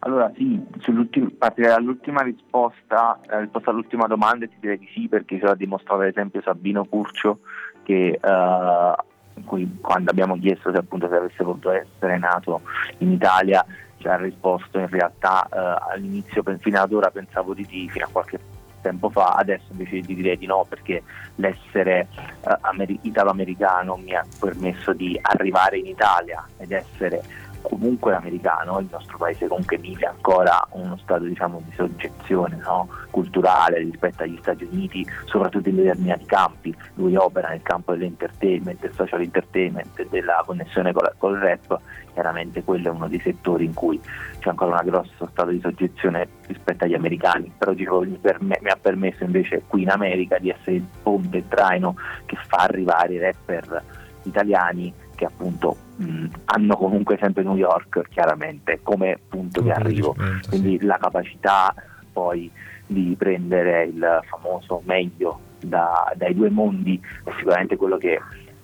Allora 0.00 0.30
sì, 0.36 0.60
partirei 1.36 1.70
dall'ultima 1.70 2.22
risposta, 2.22 3.18
la 3.26 3.40
risposta 3.40 3.70
all'ultima 3.70 4.06
domanda 4.06 4.46
ti 4.46 4.56
direi 4.60 4.78
di 4.78 4.88
sì 4.92 5.08
perché 5.08 5.38
ce 5.38 5.44
l'ha 5.44 5.56
dimostrato 5.56 6.02
ad 6.02 6.08
esempio 6.08 6.40
Sabino 6.40 6.84
Curcio 6.84 7.40
che 7.82 8.20
uh, 8.22 9.42
cui, 9.44 9.78
quando 9.80 10.10
abbiamo 10.10 10.38
chiesto 10.38 10.70
se 10.70 10.78
appunto 10.78 11.08
se 11.08 11.16
avesse 11.16 11.42
voluto 11.42 11.70
essere 11.70 12.16
nato 12.18 12.60
in 12.98 13.12
Italià 13.12 13.64
ci 13.98 14.06
ha 14.06 14.16
risposto 14.16 14.78
in 14.78 14.88
realtà 14.88 15.48
uh, 15.50 15.92
all'inizio 15.92 16.44
fino 16.58 16.80
ad 16.80 16.92
ora 16.92 17.10
pensavo 17.10 17.52
di 17.52 17.66
sì, 17.68 17.88
fino 17.88 18.04
a 18.04 18.08
qualche 18.12 18.38
tempo 18.80 19.10
fa, 19.10 19.34
adesso 19.34 19.66
invece 19.70 20.00
ti 20.02 20.14
direi 20.14 20.38
di 20.38 20.46
no 20.46 20.64
perché 20.68 21.02
l'essere 21.36 22.06
uh, 22.42 22.52
amer- 22.60 22.98
italo-americano 23.02 23.96
mi 23.96 24.14
ha 24.14 24.24
permesso 24.38 24.92
di 24.92 25.18
arrivare 25.20 25.78
in 25.78 25.86
Italia 25.86 26.46
ed 26.56 26.70
essere 26.70 27.22
comunque 27.62 28.12
l'americano, 28.12 28.78
il 28.80 28.88
nostro 28.90 29.16
paese 29.18 29.46
comunque 29.46 29.78
vive 29.78 30.06
ancora 30.06 30.66
uno 30.70 30.96
stato 30.98 31.24
diciamo, 31.24 31.62
di 31.64 31.72
soggezione 31.74 32.56
no? 32.56 32.88
culturale 33.10 33.78
rispetto 33.78 34.22
agli 34.22 34.38
Stati 34.40 34.68
Uniti, 34.70 35.06
soprattutto 35.24 35.68
in 35.68 35.76
determinati 35.76 36.24
campi. 36.24 36.76
Lui 36.94 37.16
opera 37.16 37.48
nel 37.48 37.62
campo 37.62 37.92
dell'entertainment, 37.92 38.80
del 38.80 38.92
social 38.94 39.20
entertainment, 39.20 40.08
della 40.08 40.42
connessione 40.44 40.92
col, 40.92 41.12
col 41.18 41.38
rap, 41.38 41.78
chiaramente 42.12 42.64
quello 42.64 42.88
è 42.88 42.90
uno 42.90 43.08
dei 43.08 43.20
settori 43.20 43.64
in 43.64 43.74
cui 43.74 44.00
c'è 44.38 44.50
ancora 44.50 44.80
un 44.80 44.88
grosso 44.88 45.28
stato 45.30 45.50
di 45.50 45.60
soggezione 45.60 46.28
rispetto 46.46 46.84
agli 46.84 46.94
americani, 46.94 47.52
però 47.56 47.72
dicevo, 47.72 48.00
mi, 48.00 48.18
perme- 48.20 48.58
mi 48.60 48.70
ha 48.70 48.78
permesso 48.80 49.24
invece 49.24 49.62
qui 49.66 49.82
in 49.82 49.90
America 49.90 50.38
di 50.38 50.50
essere 50.50 50.76
il 50.76 50.86
ponte 51.02 51.38
e 51.38 51.48
traino 51.48 51.94
che 52.26 52.36
fa 52.46 52.58
arrivare 52.58 53.14
i 53.14 53.18
rapper 53.18 53.82
italiani 54.24 54.92
che 55.18 55.24
appunto 55.24 55.76
mh, 55.96 56.26
hanno 56.44 56.76
comunque 56.76 57.18
sempre 57.20 57.42
New 57.42 57.56
York 57.56 58.08
chiaramente 58.08 58.78
come 58.84 59.18
punto 59.28 59.60
di 59.60 59.70
arrivo, 59.70 60.14
quindi 60.48 60.78
sì. 60.78 60.86
la 60.86 60.96
capacità 60.96 61.74
poi 62.12 62.48
di 62.86 63.16
prendere 63.18 63.86
il 63.86 64.20
famoso 64.28 64.80
meglio 64.84 65.40
da, 65.60 66.12
dai 66.14 66.34
due 66.34 66.50
mondi 66.50 67.00
è 67.24 67.30
sicuramente 67.36 67.76
quello 67.76 67.96
che 67.96 68.20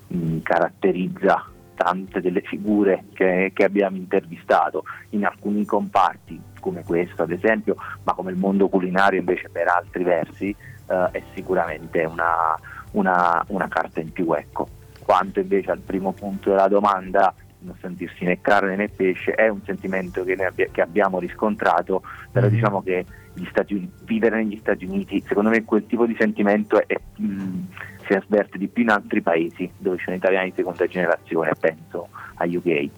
mh, 0.06 0.38
caratterizza 0.42 1.44
tante 1.74 2.20
delle 2.20 2.42
figure 2.42 3.06
che, 3.14 3.50
che, 3.52 3.64
abbiamo 3.64 3.96
intervistato 3.96 4.84
in 5.10 5.24
alcuni 5.24 5.64
comparti 5.64 6.40
come 6.60 6.84
questo 6.84 7.24
ad 7.24 7.32
esempio, 7.32 7.74
ma 8.04 8.14
come 8.14 8.30
il 8.30 8.36
mondo 8.36 8.68
culinario 8.68 9.18
invece 9.18 9.48
per 9.48 9.66
altri 9.66 10.04
versi 10.04 10.54
eh, 10.86 11.08
è 11.10 11.22
sicuramente 11.34 12.04
una, 12.04 12.56
una, 12.92 13.44
una 13.48 13.66
carta 13.66 13.98
in 13.98 14.12
più. 14.12 14.32
Ecco 14.32 14.82
quanto 15.04 15.40
invece 15.40 15.70
al 15.70 15.78
primo 15.78 16.12
punto 16.12 16.50
della 16.50 16.68
domanda 16.68 17.34
non 17.64 17.76
sentirsi 17.80 18.24
né 18.24 18.40
carne 18.40 18.76
né 18.76 18.88
pesce 18.88 19.32
è 19.32 19.48
un 19.48 19.62
sentimento 19.64 20.22
che, 20.24 20.34
abbia, 20.34 20.68
che 20.70 20.80
abbiamo 20.80 21.18
riscontrato, 21.18 22.02
però 22.30 22.46
mm-hmm. 22.46 22.54
diciamo 22.54 22.82
che 22.82 23.04
Uniti, 23.34 23.88
vivere 24.04 24.36
negli 24.36 24.58
Stati 24.58 24.84
Uniti, 24.84 25.22
secondo 25.26 25.50
me 25.50 25.64
quel 25.64 25.86
tipo 25.86 26.06
di 26.06 26.14
sentimento 26.18 26.86
è, 26.86 26.96
mm, 27.20 27.62
si 28.06 28.12
avverte 28.12 28.58
di 28.58 28.68
più 28.68 28.82
in 28.82 28.90
altri 28.90 29.22
paesi 29.22 29.70
dove 29.78 29.96
ci 29.98 30.04
sono 30.04 30.16
italiani 30.16 30.50
di 30.50 30.56
seconda 30.56 30.86
generazione, 30.86 31.52
penso 31.58 32.08
a 32.34 32.44
UK. 32.46 32.88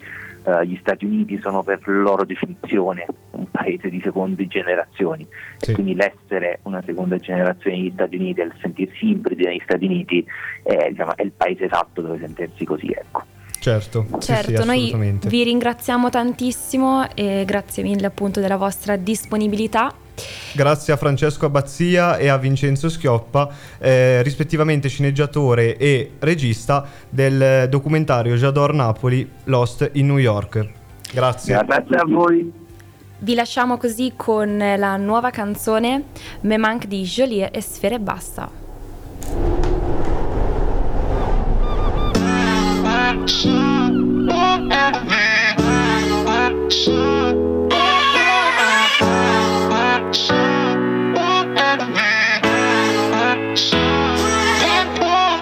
Eh, 0.46 0.66
gli 0.66 0.76
Stati 0.80 1.04
Uniti 1.04 1.38
sono 1.42 1.62
per 1.62 1.80
loro 1.86 2.24
definizione 2.24 3.04
un 3.32 3.50
paese 3.50 3.88
di 3.90 4.00
seconde 4.02 4.46
generazioni 4.46 5.26
Sì. 5.58 5.70
e 5.72 5.74
quindi 5.74 5.94
l'essere 5.94 6.60
una 6.62 6.82
seconda 6.86 7.16
generazione 7.18 7.76
negli 7.76 7.90
Stati 7.92 8.16
Uniti 8.16 8.40
e 8.40 8.44
il 8.44 8.54
sentirsi 8.60 9.08
ibridi 9.08 9.44
negli 9.44 9.60
Stati 9.64 9.84
Uniti 9.84 10.24
è, 10.62 10.88
diciamo, 10.90 11.16
è 11.16 11.22
il 11.22 11.32
paese 11.32 11.64
esatto 11.64 12.00
dove 12.00 12.18
sentirsi 12.18 12.64
così. 12.64 12.86
Ecco. 12.90 13.24
Certo, 13.58 14.06
sì, 14.20 14.32
Certo, 14.32 14.60
sì, 14.62 14.66
noi 14.66 14.76
assolutamente. 14.84 15.28
vi 15.28 15.42
ringraziamo 15.42 16.08
tantissimo 16.08 17.08
e 17.14 17.42
grazie 17.44 17.82
mille 17.82 18.06
appunto 18.06 18.38
della 18.40 18.56
vostra 18.56 18.94
disponibilità. 18.96 19.92
Grazie 20.52 20.92
a 20.92 20.96
Francesco 20.96 21.46
Abbazia 21.46 22.16
e 22.16 22.28
a 22.28 22.38
Vincenzo 22.38 22.88
Schioppa, 22.88 23.48
eh, 23.78 24.22
rispettivamente 24.22 24.88
sceneggiatore 24.88 25.76
e 25.76 26.12
regista 26.18 26.86
del 27.08 27.68
documentario 27.68 28.34
Jador 28.34 28.72
Napoli 28.72 29.28
Lost 29.44 29.90
in 29.94 30.06
New 30.06 30.18
York. 30.18 30.66
Grazie. 31.12 31.62
Grazie 31.64 31.96
a 31.96 32.04
voi. 32.06 32.64
Vi 33.18 33.34
lasciamo 33.34 33.78
così 33.78 34.12
con 34.14 34.58
la 34.58 34.96
nuova 34.98 35.30
canzone 35.30 36.04
Me 36.42 36.58
manque 36.58 36.86
di 36.86 37.02
Jolie 37.02 37.50
e 37.50 37.62
Sfere 37.62 37.94
e 37.94 38.00
Basta. 38.00 38.64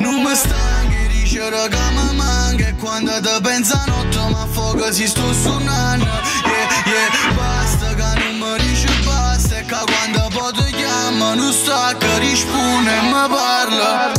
Non 0.00 0.22
mi 0.22 0.34
stanchi 0.34 1.06
di 1.08 1.22
dire 1.28 1.68
che 1.68 1.78
mi 1.92 2.16
manca. 2.16 2.66
E 2.66 2.74
quando 2.76 3.20
ti 3.20 3.40
pensa 3.42 3.84
notte 3.86 4.18
ma 4.30 4.46
fuoco 4.50 4.90
si 4.90 5.06
sto 5.06 5.32
suonando. 5.34 6.04
Yeah, 6.04 6.68
yeah, 6.86 7.34
basta 7.34 7.94
che 7.94 8.18
non 8.20 8.38
mi 8.38 8.58
dici 8.58 8.88
basta. 9.04 9.58
E 9.58 9.64
che 9.64 9.76
quando 9.84 10.28
poi 10.32 10.52
ti 10.52 10.72
chiamo 10.76 11.34
non 11.34 11.52
sta 11.52 11.94
che 11.98 12.18
risponde 12.20 12.90
e 12.90 13.02
mi 13.02 13.28
parla. 13.28 14.12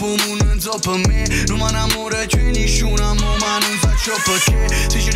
Non 0.00 0.58
so 0.58 0.78
per 0.78 0.98
me. 1.08 1.24
Innamoro 1.48 2.16
più 2.26 2.50
di 2.50 2.60
nessuno 2.60 3.14
mo, 3.14 3.36
ma 3.38 3.58
non 3.58 3.78
faccio 3.80 4.12
perché 4.24 4.66
Se 4.88 5.00
ci 5.00 5.10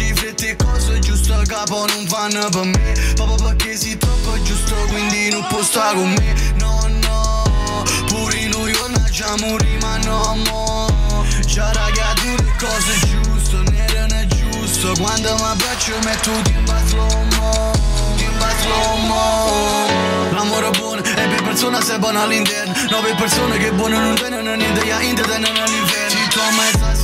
capo 1.65 1.87
non 1.87 2.07
fanno 2.07 2.49
per 2.51 2.65
me. 2.65 2.93
Proprio 3.15 3.49
perché 3.49 3.77
sei 3.77 3.97
troppo 3.97 4.41
giusto 4.43 4.75
quindi 4.89 5.31
non 5.31 5.45
può 5.49 5.63
stare 5.63 5.97
con 5.97 6.13
me. 6.13 6.35
No 6.57 6.87
no 7.01 7.43
Pure 8.07 8.47
noi 8.49 8.73
già 9.11 9.35
no 10.05 10.37
mo. 10.47 11.25
Già 11.47 11.73
raga 11.73 12.13
tu 12.15 12.35
cose 12.59 12.99
giuste 13.07 13.57
non 13.57 14.13
è 14.13 14.27
giusto. 14.27 14.93
Quando 15.01 15.35
mi 15.35 15.43
abbraccio 15.43 15.99
metto 16.05 16.31
timba 16.43 16.81
slow 16.87 17.25
mo. 17.37 17.73
Slow 18.61 18.97
mo. 19.07 20.33
L'amore 20.33 20.71
buono 20.71 21.03
e 21.03 21.13
per 21.29 21.43
persona 21.43 21.81
se 21.83 21.99
buono 21.99 22.23
all'interno. 22.23 22.75
Nove 22.91 23.15
persone 23.15 23.57
che 23.59 23.73
buono 23.73 23.99
non 23.99 24.15
tengono 24.15 24.55
niente 24.55 24.85
Ya 24.85 25.01
interdetto 25.01 25.63
all'inferno 25.63 26.17
Si 26.17 26.17
si 26.21 26.29
carende 26.29 27.04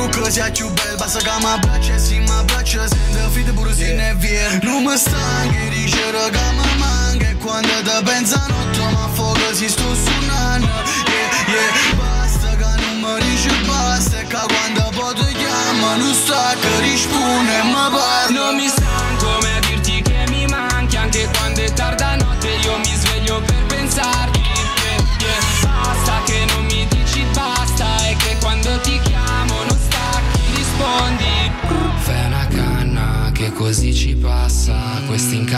senza 0.00 0.08
trucco 0.08 0.30
sia 0.30 0.50
più 0.50 0.70
bello 0.70 0.96
Basta 0.96 1.18
che 1.18 1.30
mi 1.38 1.44
abbraccia 1.44 1.94
e 1.94 1.98
si 1.98 2.18
mi 2.18 2.30
abbraccia 2.30 2.86
Sente 2.86 3.28
fide 3.30 3.52
pure 3.52 3.74
se 3.74 3.94
ne 3.94 4.10
è 4.10 4.16
vero 4.16 4.58
Non 4.62 4.84
mi 4.84 4.96
stanchi 4.96 5.68
di 5.68 5.84
dire 5.84 6.30
che 6.30 6.52
mi 6.52 6.78
manca 6.78 7.28
E 7.28 7.34
quando 7.36 7.68
ti 7.82 8.02
pensa 8.04 8.46
notte 8.48 8.92
ma 8.92 9.08
fuoco 9.12 9.52
si 9.54 9.68
sto 9.68 9.94
suonando 9.94 10.66
Yeah, 10.66 11.54
yeah 11.54 11.94
Basta 11.96 12.56
che 12.56 12.82
non 12.82 13.00
mi 13.00 13.20
dici 13.24 13.50
basta 13.66 14.20
E 14.20 14.26
che 14.26 14.38
quando 14.46 14.90
poi 14.94 15.14
ti 15.14 15.32
chiamo 15.34 15.96
non 15.96 16.14
sta 16.14 16.54
che 16.60 16.80
risponde 16.80 17.58
e 17.58 17.62
mi 17.64 17.72
parla 17.72 18.28
Non 18.30 18.54
mi 18.56 18.68
stanco 18.68 18.89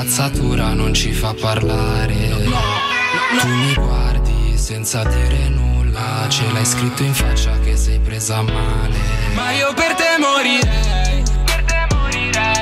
incazzatura 0.02 0.74
non 0.74 0.92
ci 0.92 1.12
fa 1.12 1.32
parlare. 1.32 2.14
Tu 3.40 3.46
mi 3.46 3.72
guardi 3.74 4.58
senza 4.58 5.04
dire 5.04 5.48
nulla 5.48 6.26
Ce 6.28 6.50
l'hai 6.50 6.64
scritto 6.64 7.04
in 7.04 7.14
faccia 7.14 7.56
che 7.60 7.76
sei 7.76 8.00
presa 8.00 8.42
male. 8.42 8.98
Ma 9.34 9.52
io 9.52 9.72
per 9.74 9.94
te 9.94 10.18
morirei 10.18 11.22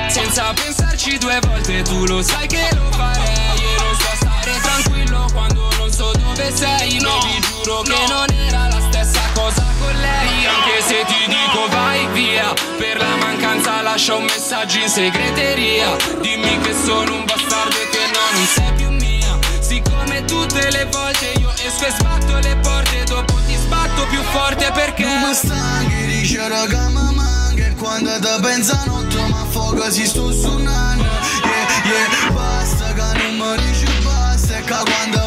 senza 0.09 0.53
pensarci 0.53 1.18
due 1.18 1.38
volte 1.40 1.83
tu 1.83 2.05
lo 2.05 2.20
sai 2.20 2.46
che 2.46 2.68
lo 2.74 2.90
farei. 2.90 3.57
E 3.57 3.76
non 3.79 3.94
so 3.94 4.16
stare 4.16 4.61
tranquillo 4.61 5.26
quando 5.33 5.69
non 5.90 5.92
so 5.92 6.12
dove 6.12 6.57
sei 6.57 6.98
No, 7.00 7.18
vi 7.20 7.40
giuro 7.40 7.83
che 7.83 8.05
non 8.09 8.26
era 8.31 8.68
la 8.68 8.81
stessa 8.90 9.20
cosa 9.35 9.64
con 9.79 9.92
lei. 9.92 10.46
Anche 10.46 10.83
se 10.87 11.05
ti 11.07 11.26
dico 11.26 11.68
vai 11.68 12.07
via 12.12 12.53
Per 12.79 12.96
la 12.96 13.16
mancanza 13.16 13.81
lascio 13.83 14.18
un 14.18 14.24
messaggio 14.24 14.79
in 14.79 14.88
segreteria. 14.88 15.96
Dimmi 16.20 16.59
che 16.61 16.74
sono 16.74 17.14
un 17.16 17.24
bastardo 17.24 17.76
e 17.76 17.88
che 17.90 18.07
no, 18.12 18.38
non 18.38 18.46
sei 18.46 18.72
più 18.74 18.90
mia. 18.90 19.38
Siccome 19.61 20.24
tutte 20.24 20.70
le 20.70 20.87
volte 20.90 21.33
io 21.38 21.53
esco 21.62 21.87
e 21.87 21.90
sbatto 21.90 22.38
le 22.38 22.57
porte 22.57 23.05
Dopo 23.05 23.35
ti 23.46 23.55
sbatto 23.55 24.07
più 24.07 24.20
forte 24.33 24.70
perché 24.72 25.05
Non 25.05 25.29
mi 25.29 25.35
stanchi 25.35 26.07
di 26.07 26.20
dire 26.26 26.66
che 26.68 26.76
mi 26.88 27.14
manca. 27.14 27.66
E 27.66 27.74
quando 27.74 28.18
ti 28.18 28.40
pensa 28.40 28.83
notte 28.87 29.22
ma 29.29 29.44
fuoco 29.48 29.90
si 29.90 30.07
sto 30.07 30.33
suonando. 30.33 31.05
Yeah, 31.05 31.92
yeah 31.92 32.33
Basta 32.33 32.92
che 32.92 33.18
non 33.18 33.37
mi 33.37 33.62
dici 33.64 33.87
basta. 34.03 34.57
E 34.57 34.62
che 34.62 34.74
quando 34.85 35.19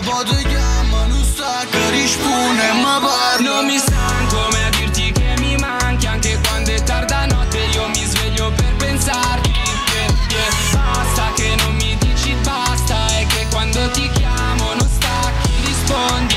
sta 2.07 2.21
che 2.23 2.33
risponde 2.33 2.69
e 2.69 2.73
mi 2.73 2.83
parla 2.83 3.51
Non 3.51 3.65
mi 3.65 3.77
stanco 3.77 4.47
mai 4.51 4.63
a 4.63 4.69
dirti 4.69 5.11
che 5.11 5.35
mi 5.39 5.55
manchi 5.57 6.07
Anche 6.07 6.39
quando 6.47 6.71
è 6.71 6.83
tarda 6.83 7.25
notte 7.25 7.57
io 7.57 7.87
mi 7.87 8.03
sveglio 8.03 8.51
per 8.51 8.75
pensarti 8.77 9.49
yeah, 9.49 10.07
yeah. 10.29 10.71
Basta 10.71 11.31
che 11.35 11.55
non 11.57 11.75
mi 11.75 11.95
dici 11.99 12.35
basta 12.43 13.07
E 13.19 13.25
che 13.27 13.47
quando 13.51 13.89
ti 13.91 14.09
chiamo 14.09 14.73
non 14.73 14.87
stacchi 14.87 15.51
rispondi 15.65 16.35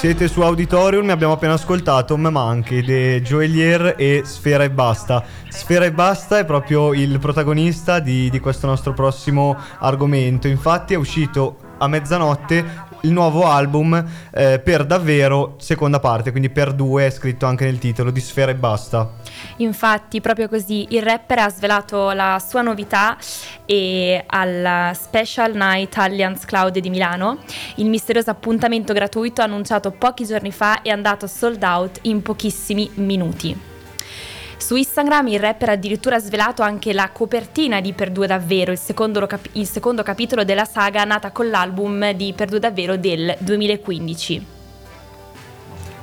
Siete 0.00 0.28
su 0.28 0.40
Auditorium 0.40 1.10
e 1.10 1.12
abbiamo 1.12 1.34
appena 1.34 1.52
ascoltato 1.52 2.16
Me 2.16 2.30
Manchi 2.30 2.82
di 2.82 3.20
Joelier 3.20 3.96
e 3.98 4.22
Sfera 4.24 4.64
e 4.64 4.70
Basta. 4.70 5.22
Sfera 5.50 5.84
e 5.84 5.92
Basta 5.92 6.38
è 6.38 6.46
proprio 6.46 6.94
il 6.94 7.18
protagonista 7.18 7.98
di, 7.98 8.30
di 8.30 8.40
questo 8.40 8.66
nostro 8.66 8.94
prossimo 8.94 9.54
argomento. 9.78 10.48
Infatti 10.48 10.94
è 10.94 10.96
uscito 10.96 11.56
a 11.76 11.86
mezzanotte 11.86 12.88
il 13.02 13.12
nuovo 13.12 13.46
album 13.46 14.04
eh, 14.32 14.58
per 14.58 14.84
davvero, 14.84 15.54
seconda 15.58 16.00
parte, 16.00 16.30
quindi 16.30 16.50
per 16.50 16.72
due 16.72 17.06
è 17.06 17.10
scritto 17.10 17.46
anche 17.46 17.64
nel 17.64 17.78
titolo 17.78 18.10
di 18.10 18.20
Sfera 18.20 18.50
e 18.50 18.54
Basta. 18.54 19.08
Infatti, 19.56 20.20
proprio 20.20 20.48
così, 20.48 20.86
il 20.90 21.02
rapper 21.02 21.38
ha 21.38 21.48
svelato 21.48 22.10
la 22.10 22.42
sua 22.46 22.62
novità 22.62 23.16
e 23.66 24.22
alla 24.26 24.92
Special 24.94 25.54
Night 25.54 25.96
Allianz 25.96 26.44
Cloud 26.44 26.78
di 26.78 26.90
Milano. 26.90 27.38
Il 27.76 27.86
misterioso 27.86 28.30
appuntamento 28.30 28.92
gratuito 28.92 29.42
annunciato 29.42 29.90
pochi 29.90 30.24
giorni 30.24 30.52
fa 30.52 30.82
è 30.82 30.90
andato 30.90 31.26
sold 31.26 31.62
out 31.62 31.98
in 32.02 32.22
pochissimi 32.22 32.90
minuti. 32.94 33.69
Su 34.60 34.76
Instagram 34.76 35.26
il 35.28 35.40
rapper 35.40 35.70
ha 35.70 35.72
addirittura 35.72 36.20
svelato 36.20 36.62
anche 36.62 36.92
la 36.92 37.10
copertina 37.10 37.80
di 37.80 37.94
Per 37.94 38.10
Due 38.10 38.26
Davvero, 38.26 38.70
il 38.70 38.78
secondo, 38.78 39.26
il 39.52 39.66
secondo 39.66 40.02
capitolo 40.02 40.44
della 40.44 40.66
saga 40.66 41.02
nata 41.04 41.32
con 41.32 41.48
l'album 41.48 42.12
di 42.12 42.34
Per 42.34 42.48
Due 42.48 42.60
Davvero 42.60 42.96
del 42.96 43.34
2015. 43.40 44.59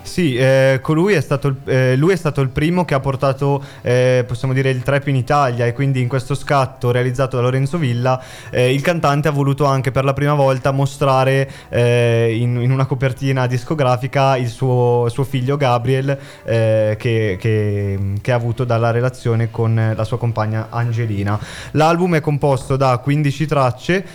Sì, 0.07 0.35
eh, 0.35 0.79
colui 0.81 1.13
è 1.13 1.21
stato, 1.21 1.57
eh, 1.65 1.95
lui 1.97 2.13
è 2.13 2.15
stato 2.15 2.39
il 2.39 2.47
primo 2.47 2.85
che 2.85 2.93
ha 2.93 2.99
portato, 3.01 3.61
eh, 3.81 4.23
possiamo 4.25 4.53
dire, 4.53 4.69
il 4.69 4.81
trap 4.81 5.05
in 5.07 5.17
Italia 5.17 5.65
e 5.65 5.73
quindi 5.73 6.01
in 6.01 6.07
questo 6.07 6.33
scatto 6.33 6.91
realizzato 6.91 7.35
da 7.35 7.41
Lorenzo 7.43 7.77
Villa 7.77 8.19
eh, 8.49 8.73
il 8.73 8.81
cantante 8.81 9.27
ha 9.27 9.31
voluto 9.31 9.65
anche 9.65 9.91
per 9.91 10.05
la 10.05 10.13
prima 10.13 10.33
volta 10.33 10.71
mostrare 10.71 11.47
eh, 11.69 12.35
in, 12.39 12.55
in 12.61 12.71
una 12.71 12.85
copertina 12.85 13.47
discografica 13.47 14.37
il 14.37 14.47
suo, 14.47 15.07
suo 15.09 15.25
figlio 15.25 15.57
Gabriel 15.57 16.17
eh, 16.45 16.95
che, 16.97 17.37
che- 17.39 17.99
che 18.21 18.31
ha 18.31 18.35
avuto 18.35 18.63
dalla 18.63 18.91
relazione 18.91 19.51
con 19.51 19.93
la 19.95 20.03
sua 20.05 20.17
compagna 20.17 20.67
Angelina. 20.69 21.37
L'album 21.71 22.15
è 22.15 22.21
composto 22.21 22.77
da 22.77 22.97
15 22.97 23.45
tracce, 23.45 24.05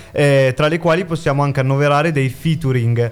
tra 0.54 0.68
le 0.68 0.78
quali 0.78 1.04
possiamo 1.04 1.42
anche 1.42 1.60
annoverare 1.60 2.12
dei 2.12 2.30
featuring 2.30 3.10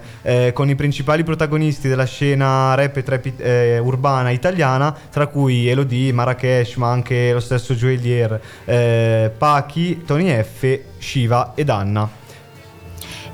con 0.53 0.67
i 0.67 0.75
principali 0.75 1.23
protagonisti 1.23 1.87
della 1.87 2.05
scena 2.05 2.70
rap 2.75 2.97
e 2.97 3.03
trap 3.03 3.33
eh, 3.37 3.79
urbana 3.79 4.29
italiana, 4.31 4.95
tra 5.09 5.27
cui 5.27 5.67
Elodie, 5.67 6.13
Marrakesh, 6.13 6.75
ma 6.75 6.91
anche 6.91 7.31
lo 7.31 7.39
stesso 7.39 7.73
Joelier, 7.73 8.41
eh, 8.65 9.31
Pachi, 9.37 10.03
Tony 10.05 10.31
F, 10.43 10.79
Shiva 10.97 11.53
ed 11.55 11.69
Anna. 11.69 12.19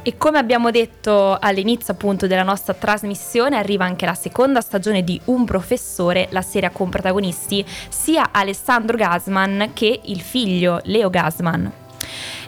E 0.08 0.16
come 0.18 0.38
abbiamo 0.38 0.72
detto 0.72 1.38
all'inizio 1.38 1.92
appunto 1.92 2.28
della 2.28 2.44
nostra 2.44 2.74
trasmissione, 2.74 3.58
arriva 3.58 3.84
anche 3.84 4.06
la 4.06 4.14
seconda 4.14 4.62
stagione 4.62 5.04
di 5.04 5.20
Un 5.26 5.44
professore, 5.44 6.28
la 6.32 6.42
serie 6.42 6.72
con 6.72 6.90
protagonisti 6.90 7.66
sia 7.90 8.30
Alessandro 8.32 8.96
Gasman 8.96 9.72
che 9.74 10.00
il 10.06 10.22
figlio 10.22 10.80
Leo 10.84 11.10
Gasman. 11.10 11.87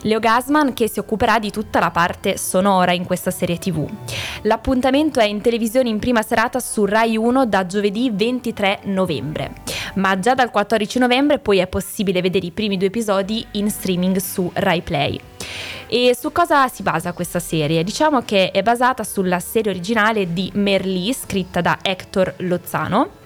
Leo 0.02 0.18
Gasman 0.18 0.72
che 0.72 0.88
si 0.88 0.98
occuperà 0.98 1.38
di 1.38 1.50
tutta 1.50 1.78
la 1.78 1.90
parte 1.90 2.38
sonora 2.38 2.92
in 2.92 3.04
questa 3.04 3.30
serie 3.30 3.58
tv. 3.58 3.88
L'appuntamento 4.42 5.20
è 5.20 5.24
in 5.24 5.40
televisione 5.40 5.88
in 5.88 5.98
prima 5.98 6.22
serata 6.22 6.58
su 6.58 6.84
Rai 6.84 7.16
1 7.16 7.46
da 7.46 7.66
giovedì 7.66 8.10
23 8.10 8.80
novembre, 8.84 9.52
ma 9.94 10.18
già 10.18 10.34
dal 10.34 10.50
14 10.50 10.98
novembre 10.98 11.38
poi 11.38 11.58
è 11.58 11.66
possibile 11.66 12.22
vedere 12.22 12.46
i 12.46 12.50
primi 12.50 12.76
due 12.76 12.86
episodi 12.86 13.46
in 13.52 13.70
streaming 13.70 14.16
su 14.16 14.50
Rai 14.54 14.80
Play. 14.80 15.20
E 15.86 16.16
su 16.18 16.30
cosa 16.32 16.68
si 16.68 16.82
basa 16.82 17.12
questa 17.12 17.40
serie? 17.40 17.82
Diciamo 17.82 18.22
che 18.22 18.52
è 18.52 18.62
basata 18.62 19.02
sulla 19.02 19.40
serie 19.40 19.72
originale 19.72 20.32
di 20.32 20.50
Merlì, 20.54 21.12
scritta 21.12 21.60
da 21.60 21.78
Hector 21.82 22.34
Lozano. 22.38 23.18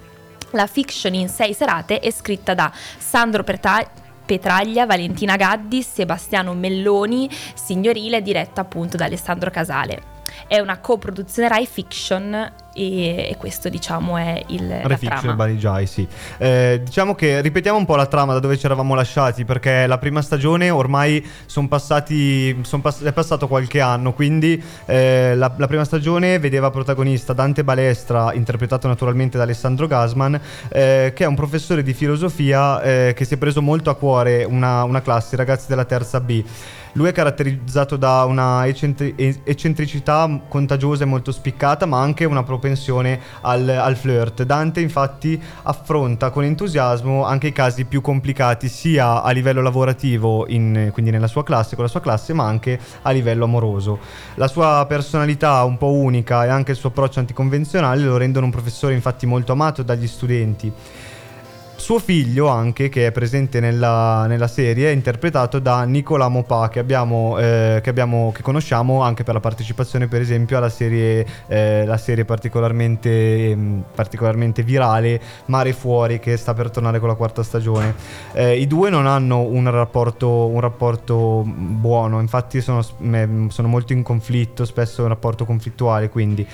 La 0.52 0.66
fiction 0.66 1.14
in 1.14 1.28
sei 1.28 1.52
serate 1.52 1.98
è 1.98 2.10
scritta 2.10 2.54
da 2.54 2.72
Sandro 2.96 3.44
Preta- 3.44 4.02
Petraglia, 4.24 4.86
Valentina 4.86 5.36
Gaddi, 5.36 5.82
Sebastiano 5.82 6.54
Melloni, 6.54 7.28
signorile, 7.54 8.22
diretta 8.22 8.62
appunto 8.62 8.96
da 8.96 9.04
Alessandro 9.04 9.50
Casale. 9.50 10.12
È 10.46 10.58
una 10.58 10.78
coproduzione 10.78 11.48
Rai 11.48 11.66
Fiction 11.66 12.52
e, 12.74 13.28
e 13.30 13.36
questo 13.38 13.68
diciamo 13.68 14.18
è 14.18 14.42
il 14.48 14.80
Refiction 14.82 15.36
Barigiai, 15.36 15.86
sì. 15.86 16.06
Eh, 16.36 16.82
diciamo 16.84 17.14
che 17.14 17.40
ripetiamo 17.40 17.78
un 17.78 17.84
po' 17.86 17.96
la 17.96 18.06
trama 18.06 18.34
da 18.34 18.40
dove 18.40 18.58
ci 18.58 18.66
eravamo 18.66 18.94
lasciati, 18.94 19.44
perché 19.44 19.86
la 19.86 19.98
prima 19.98 20.20
stagione 20.20 20.68
ormai 20.70 21.24
son 21.46 21.68
passati, 21.68 22.58
son 22.62 22.80
pass- 22.80 23.04
è 23.04 23.12
passato 23.12 23.48
qualche 23.48 23.80
anno, 23.80 24.12
quindi 24.12 24.62
eh, 24.86 25.34
la, 25.34 25.52
la 25.56 25.66
prima 25.66 25.84
stagione 25.84 26.38
vedeva 26.38 26.70
protagonista 26.70 27.32
Dante 27.32 27.64
Balestra, 27.64 28.32
interpretato 28.34 28.88
naturalmente 28.88 29.38
da 29.38 29.44
Alessandro 29.44 29.86
Gasman, 29.86 30.38
eh, 30.68 31.12
che 31.14 31.24
è 31.24 31.26
un 31.26 31.36
professore 31.36 31.82
di 31.82 31.94
filosofia 31.94 32.82
eh, 32.82 33.12
che 33.16 33.24
si 33.24 33.34
è 33.34 33.36
preso 33.36 33.62
molto 33.62 33.90
a 33.90 33.94
cuore 33.94 34.44
una, 34.44 34.82
una 34.82 35.00
classe, 35.00 35.34
i 35.34 35.38
ragazzi 35.38 35.66
della 35.68 35.84
terza 35.84 36.20
B. 36.20 36.44
Lui 36.96 37.08
è 37.08 37.12
caratterizzato 37.12 37.96
da 37.96 38.24
una 38.24 38.66
eccentri- 38.68 39.14
eccentricità 39.42 40.42
contagiosa 40.48 41.02
e 41.02 41.06
molto 41.06 41.32
spiccata, 41.32 41.86
ma 41.86 42.00
anche 42.00 42.24
una 42.24 42.44
propensione 42.64 43.20
al, 43.42 43.68
al 43.68 43.94
flirt. 43.94 44.44
Dante 44.44 44.80
infatti 44.80 45.40
affronta 45.64 46.30
con 46.30 46.44
entusiasmo 46.44 47.24
anche 47.24 47.48
i 47.48 47.52
casi 47.52 47.84
più 47.84 48.00
complicati, 48.00 48.68
sia 48.68 49.22
a 49.22 49.30
livello 49.32 49.60
lavorativo, 49.60 50.46
in- 50.48 50.88
quindi 50.92 51.10
nella 51.10 51.26
sua 51.26 51.44
classe, 51.44 51.74
con 51.74 51.84
la 51.84 51.90
sua 51.90 52.00
classe, 52.00 52.32
ma 52.32 52.46
anche 52.46 52.80
a 53.02 53.10
livello 53.10 53.44
amoroso. 53.44 53.98
La 54.36 54.48
sua 54.48 54.84
personalità 54.88 55.62
un 55.64 55.76
po' 55.76 55.92
unica 55.92 56.44
e 56.46 56.48
anche 56.48 56.70
il 56.70 56.78
suo 56.78 56.88
approccio 56.88 57.18
anticonvenzionale 57.18 58.02
lo 58.02 58.16
rendono 58.16 58.46
un 58.46 58.52
professore 58.52 58.94
infatti 58.94 59.26
molto 59.26 59.52
amato 59.52 59.82
dagli 59.82 60.06
studenti. 60.06 60.72
Suo 61.76 61.98
figlio 61.98 62.48
anche, 62.48 62.88
che 62.88 63.06
è 63.08 63.12
presente 63.12 63.60
nella, 63.60 64.26
nella 64.26 64.46
serie, 64.46 64.88
è 64.88 64.92
interpretato 64.92 65.58
da 65.58 65.84
Nicola 65.84 66.28
Mopà, 66.28 66.68
che, 66.70 66.78
eh, 66.80 67.80
che, 67.82 67.90
abbiamo, 67.90 68.32
che 68.34 68.40
conosciamo 68.42 69.02
anche 69.02 69.22
per 69.22 69.34
la 69.34 69.40
partecipazione 69.40 70.08
per 70.08 70.22
esempio 70.22 70.56
alla 70.56 70.70
serie, 70.70 71.26
eh, 71.46 71.84
la 71.84 71.98
serie 71.98 72.24
particolarmente, 72.24 73.50
ehm, 73.50 73.84
particolarmente 73.94 74.62
virale 74.62 75.20
Mare 75.46 75.74
Fuori, 75.74 76.20
che 76.20 76.38
sta 76.38 76.54
per 76.54 76.70
tornare 76.70 77.00
con 77.00 77.08
la 77.08 77.16
quarta 77.16 77.42
stagione. 77.42 77.94
Eh, 78.32 78.58
I 78.58 78.66
due 78.66 78.88
non 78.88 79.06
hanno 79.06 79.40
un 79.40 79.70
rapporto, 79.70 80.46
un 80.46 80.60
rapporto 80.60 81.42
buono, 81.44 82.20
infatti 82.20 82.62
sono, 82.62 82.82
sono 82.82 83.68
molto 83.68 83.92
in 83.92 84.02
conflitto, 84.02 84.64
spesso 84.64 85.02
un 85.02 85.08
rapporto 85.08 85.44
conflittuale, 85.44 86.08
quindi 86.08 86.46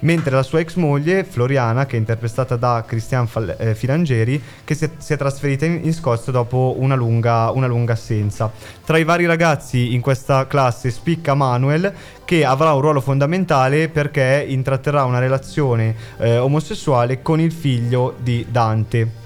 mentre 0.00 0.34
la 0.34 0.42
sua 0.42 0.60
ex 0.60 0.74
moglie 0.74 1.24
Floriana, 1.24 1.86
che 1.86 1.96
è 1.96 1.98
interpretata 1.98 2.56
da 2.56 2.84
Cristian 2.86 3.26
Fal- 3.26 3.56
eh, 3.58 3.74
Filangeri, 3.74 4.40
che 4.66 4.74
si 4.74 4.84
è, 4.84 4.90
si 4.98 5.12
è 5.12 5.16
trasferita 5.16 5.64
in, 5.64 5.80
in 5.84 5.94
Scozia 5.94 6.32
dopo 6.32 6.74
una 6.78 6.96
lunga, 6.96 7.50
una 7.52 7.68
lunga 7.68 7.92
assenza. 7.92 8.50
Tra 8.84 8.98
i 8.98 9.04
vari 9.04 9.24
ragazzi 9.24 9.94
in 9.94 10.00
questa 10.00 10.48
classe 10.48 10.90
spicca 10.90 11.34
Manuel, 11.34 11.94
che 12.24 12.44
avrà 12.44 12.74
un 12.74 12.80
ruolo 12.80 13.00
fondamentale 13.00 13.88
perché 13.88 14.44
intratterrà 14.46 15.04
una 15.04 15.20
relazione 15.20 15.94
eh, 16.18 16.38
omosessuale 16.38 17.22
con 17.22 17.40
il 17.40 17.52
figlio 17.52 18.16
di 18.18 18.44
Dante. 18.50 19.25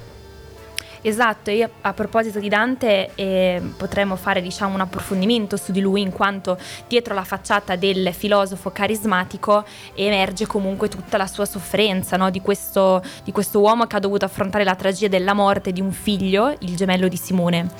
Esatto, 1.02 1.50
io 1.50 1.70
a 1.80 1.94
proposito 1.94 2.38
di 2.38 2.50
Dante 2.50 3.12
eh, 3.14 3.62
potremmo 3.78 4.16
fare 4.16 4.42
diciamo 4.42 4.74
un 4.74 4.80
approfondimento 4.80 5.56
su 5.56 5.72
di 5.72 5.80
lui 5.80 6.02
in 6.02 6.12
quanto 6.12 6.58
dietro 6.88 7.14
la 7.14 7.24
facciata 7.24 7.74
del 7.74 8.12
filosofo 8.12 8.70
carismatico 8.70 9.64
emerge 9.94 10.46
comunque 10.46 10.88
tutta 10.88 11.16
la 11.16 11.26
sua 11.26 11.46
sofferenza 11.46 12.18
no? 12.18 12.28
di, 12.28 12.42
questo, 12.42 13.02
di 13.24 13.32
questo 13.32 13.60
uomo 13.60 13.86
che 13.86 13.96
ha 13.96 13.98
dovuto 13.98 14.26
affrontare 14.26 14.62
la 14.62 14.74
tragedia 14.74 15.08
della 15.08 15.32
morte 15.32 15.72
di 15.72 15.80
un 15.80 15.90
figlio, 15.90 16.54
il 16.58 16.76
gemello 16.76 17.08
di 17.08 17.16
Simone 17.16 17.70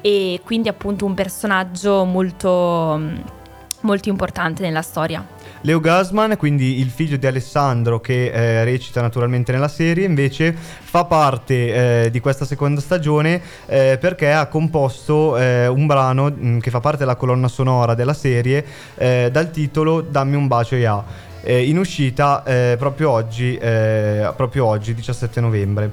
e 0.00 0.40
quindi 0.44 0.68
appunto 0.68 1.06
un 1.06 1.14
personaggio 1.14 2.04
molto, 2.04 3.00
molto 3.82 4.08
importante 4.08 4.62
nella 4.62 4.82
storia. 4.82 5.24
Leo 5.66 5.80
Gasman, 5.80 6.36
quindi 6.36 6.78
il 6.80 6.90
figlio 6.90 7.16
di 7.16 7.26
Alessandro 7.26 7.98
che 7.98 8.26
eh, 8.26 8.64
recita 8.64 9.00
naturalmente 9.00 9.50
nella 9.50 9.68
serie, 9.68 10.04
invece 10.04 10.52
fa 10.52 11.06
parte 11.06 12.04
eh, 12.04 12.10
di 12.10 12.20
questa 12.20 12.44
seconda 12.44 12.82
stagione 12.82 13.40
eh, 13.64 13.96
perché 13.98 14.30
ha 14.30 14.44
composto 14.46 15.38
eh, 15.38 15.66
un 15.66 15.86
brano 15.86 16.26
mh, 16.26 16.58
che 16.58 16.68
fa 16.68 16.80
parte 16.80 16.98
della 16.98 17.16
colonna 17.16 17.48
sonora 17.48 17.94
della 17.94 18.12
serie 18.12 18.62
eh, 18.94 19.30
dal 19.32 19.50
titolo 19.50 20.02
Dammi 20.02 20.36
un 20.36 20.48
bacio 20.48 20.76
ya. 20.76 21.02
eh, 21.40 21.66
in 21.66 21.78
uscita 21.78 22.42
proprio 22.76 23.10
oggi, 23.10 23.58
proprio 23.58 24.66
oggi, 24.66 24.92
17 24.92 25.40
novembre. 25.40 25.92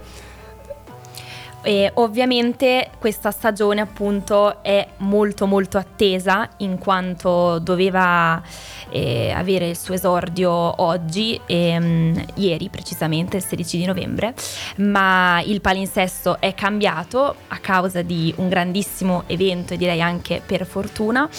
E 1.63 1.91
ovviamente 1.95 2.89
questa 2.97 3.29
stagione 3.29 3.81
appunto 3.81 4.63
è 4.63 4.87
molto 4.97 5.45
molto 5.45 5.77
attesa 5.77 6.49
in 6.57 6.79
quanto 6.79 7.59
doveva 7.59 8.41
eh, 8.89 9.31
avere 9.31 9.69
il 9.69 9.77
suo 9.77 9.93
esordio 9.93 10.51
oggi, 10.81 11.39
ehm, 11.45 12.25
ieri 12.35 12.69
precisamente, 12.69 13.37
il 13.37 13.43
16 13.43 13.77
di 13.77 13.85
novembre, 13.85 14.33
ma 14.77 15.41
il 15.45 15.61
palinsesto 15.61 16.39
è 16.39 16.53
cambiato 16.55 17.35
a 17.47 17.57
causa 17.59 18.01
di 18.01 18.33
un 18.37 18.49
grandissimo 18.49 19.23
evento 19.27 19.73
e 19.73 19.77
direi 19.77 20.01
anche 20.01 20.41
per 20.43 20.65
fortuna. 20.65 21.29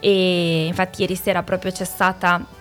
E 0.00 0.66
infatti 0.66 1.02
ieri 1.02 1.14
sera 1.14 1.42
proprio 1.44 1.70
c'è 1.70 1.84
stata 1.84 2.56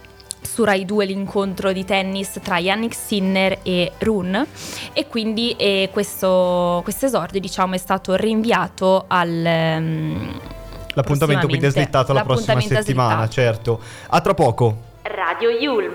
su 0.47 0.63
Rai 0.63 0.85
2 0.85 1.05
l'incontro 1.05 1.71
di 1.71 1.83
tennis 1.83 2.39
tra 2.41 2.57
Yannick 2.57 2.95
Sinner 2.95 3.59
e 3.63 3.91
Run 3.99 4.47
e 4.93 5.07
quindi 5.07 5.51
eh, 5.57 5.89
questo 5.91 6.83
esordio 6.85 7.39
diciamo 7.39 7.75
è 7.75 7.77
stato 7.77 8.15
rinviato 8.15 9.05
al... 9.07 9.43
Um, 9.77 10.39
L'appuntamento 10.93 11.47
quindi 11.47 11.67
è 11.67 11.69
slittato 11.69 12.11
la 12.13 12.23
prossima 12.23 12.59
settimana, 12.59 13.27
slittato. 13.27 13.31
certo. 13.31 13.79
A 14.07 14.21
tra 14.21 14.33
poco. 14.33 14.77
Radio 15.03 15.49
Yulm. 15.51 15.91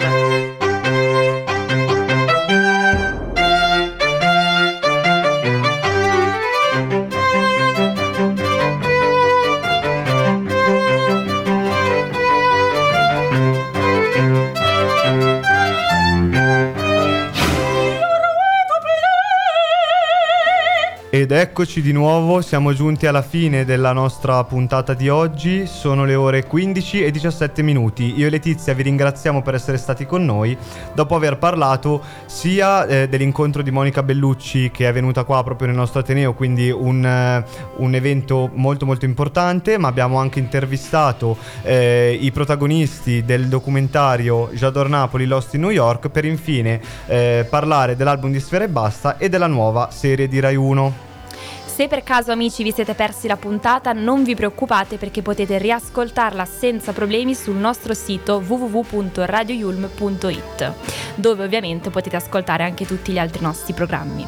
Ed 21.22 21.30
eccoci 21.30 21.82
di 21.82 21.92
nuovo, 21.92 22.40
siamo 22.40 22.72
giunti 22.72 23.06
alla 23.06 23.22
fine 23.22 23.64
della 23.64 23.92
nostra 23.92 24.42
puntata 24.42 24.92
di 24.92 25.08
oggi, 25.08 25.68
sono 25.68 26.04
le 26.04 26.16
ore 26.16 26.44
15 26.44 27.04
e 27.04 27.12
17 27.12 27.62
minuti. 27.62 28.14
Io 28.16 28.26
e 28.26 28.30
Letizia 28.30 28.74
vi 28.74 28.82
ringraziamo 28.82 29.40
per 29.40 29.54
essere 29.54 29.76
stati 29.76 30.04
con 30.04 30.24
noi, 30.24 30.58
dopo 30.94 31.14
aver 31.14 31.38
parlato 31.38 32.02
sia 32.26 32.86
eh, 32.86 33.08
dell'incontro 33.08 33.62
di 33.62 33.70
Monica 33.70 34.02
Bellucci 34.02 34.72
che 34.72 34.88
è 34.88 34.92
venuta 34.92 35.22
qua 35.22 35.44
proprio 35.44 35.68
nel 35.68 35.76
nostro 35.76 36.00
Ateneo, 36.00 36.34
quindi 36.34 36.70
un, 36.70 37.06
eh, 37.06 37.44
un 37.76 37.94
evento 37.94 38.50
molto 38.52 38.84
molto 38.84 39.04
importante, 39.04 39.78
ma 39.78 39.86
abbiamo 39.86 40.18
anche 40.18 40.40
intervistato 40.40 41.36
eh, 41.62 42.18
i 42.20 42.32
protagonisti 42.32 43.24
del 43.24 43.46
documentario 43.46 44.50
J'adore 44.54 44.88
Napoli 44.88 45.26
Lost 45.26 45.54
in 45.54 45.60
New 45.60 45.70
York 45.70 46.08
per 46.08 46.24
infine 46.24 46.80
eh, 47.06 47.46
parlare 47.48 47.94
dell'album 47.94 48.32
di 48.32 48.40
Sfera 48.40 48.64
e 48.64 48.68
Basta 48.68 49.18
e 49.18 49.28
della 49.28 49.46
nuova 49.46 49.88
serie 49.92 50.26
di 50.26 50.40
Rai 50.40 50.56
1. 50.56 51.10
Se 51.74 51.88
per 51.88 52.02
caso 52.02 52.32
amici 52.32 52.62
vi 52.62 52.70
siete 52.70 52.92
persi 52.92 53.26
la 53.26 53.38
puntata 53.38 53.94
non 53.94 54.24
vi 54.24 54.34
preoccupate 54.34 54.98
perché 54.98 55.22
potete 55.22 55.56
riascoltarla 55.56 56.44
senza 56.44 56.92
problemi 56.92 57.34
sul 57.34 57.56
nostro 57.56 57.94
sito 57.94 58.42
www.radioyulm.it 58.46 60.72
dove 61.14 61.44
ovviamente 61.44 61.88
potete 61.88 62.16
ascoltare 62.16 62.64
anche 62.64 62.84
tutti 62.84 63.12
gli 63.12 63.18
altri 63.18 63.40
nostri 63.40 63.72
programmi. 63.72 64.26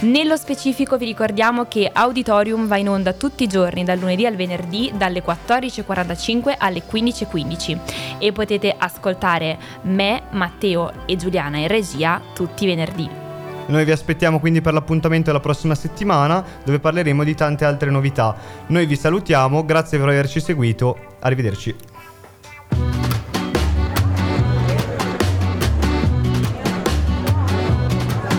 Nello 0.00 0.36
specifico 0.36 0.98
vi 0.98 1.06
ricordiamo 1.06 1.64
che 1.64 1.88
Auditorium 1.90 2.66
va 2.66 2.76
in 2.76 2.90
onda 2.90 3.14
tutti 3.14 3.44
i 3.44 3.48
giorni, 3.48 3.82
dal 3.82 3.98
lunedì 3.98 4.26
al 4.26 4.36
venerdì, 4.36 4.92
dalle 4.94 5.24
14.45 5.24 6.54
alle 6.58 6.82
15.15 6.86 8.18
e 8.18 8.30
potete 8.32 8.74
ascoltare 8.76 9.58
me, 9.84 10.24
Matteo 10.32 10.92
e 11.06 11.16
Giuliana 11.16 11.56
in 11.56 11.68
regia 11.68 12.20
tutti 12.34 12.64
i 12.64 12.66
venerdì. 12.66 13.23
Noi 13.66 13.84
vi 13.84 13.92
aspettiamo 13.92 14.40
quindi 14.40 14.60
per 14.60 14.74
l'appuntamento 14.74 15.32
la 15.32 15.40
prossima 15.40 15.74
settimana 15.74 16.44
dove 16.64 16.78
parleremo 16.78 17.24
di 17.24 17.34
tante 17.34 17.64
altre 17.64 17.90
novità. 17.90 18.36
Noi 18.66 18.86
vi 18.86 18.96
salutiamo, 18.96 19.64
grazie 19.64 19.98
per 19.98 20.08
averci 20.08 20.40
seguito, 20.40 20.96
arrivederci. 21.20 21.74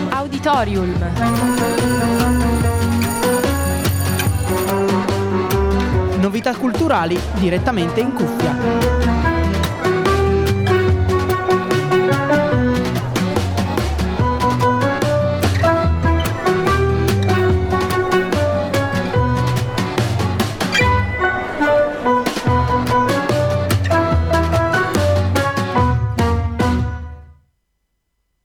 Auditorium. 0.10 0.94
Novità 6.20 6.56
culturali 6.56 7.20
direttamente 7.40 8.00
in 8.00 8.14
cuffia. 8.14 9.05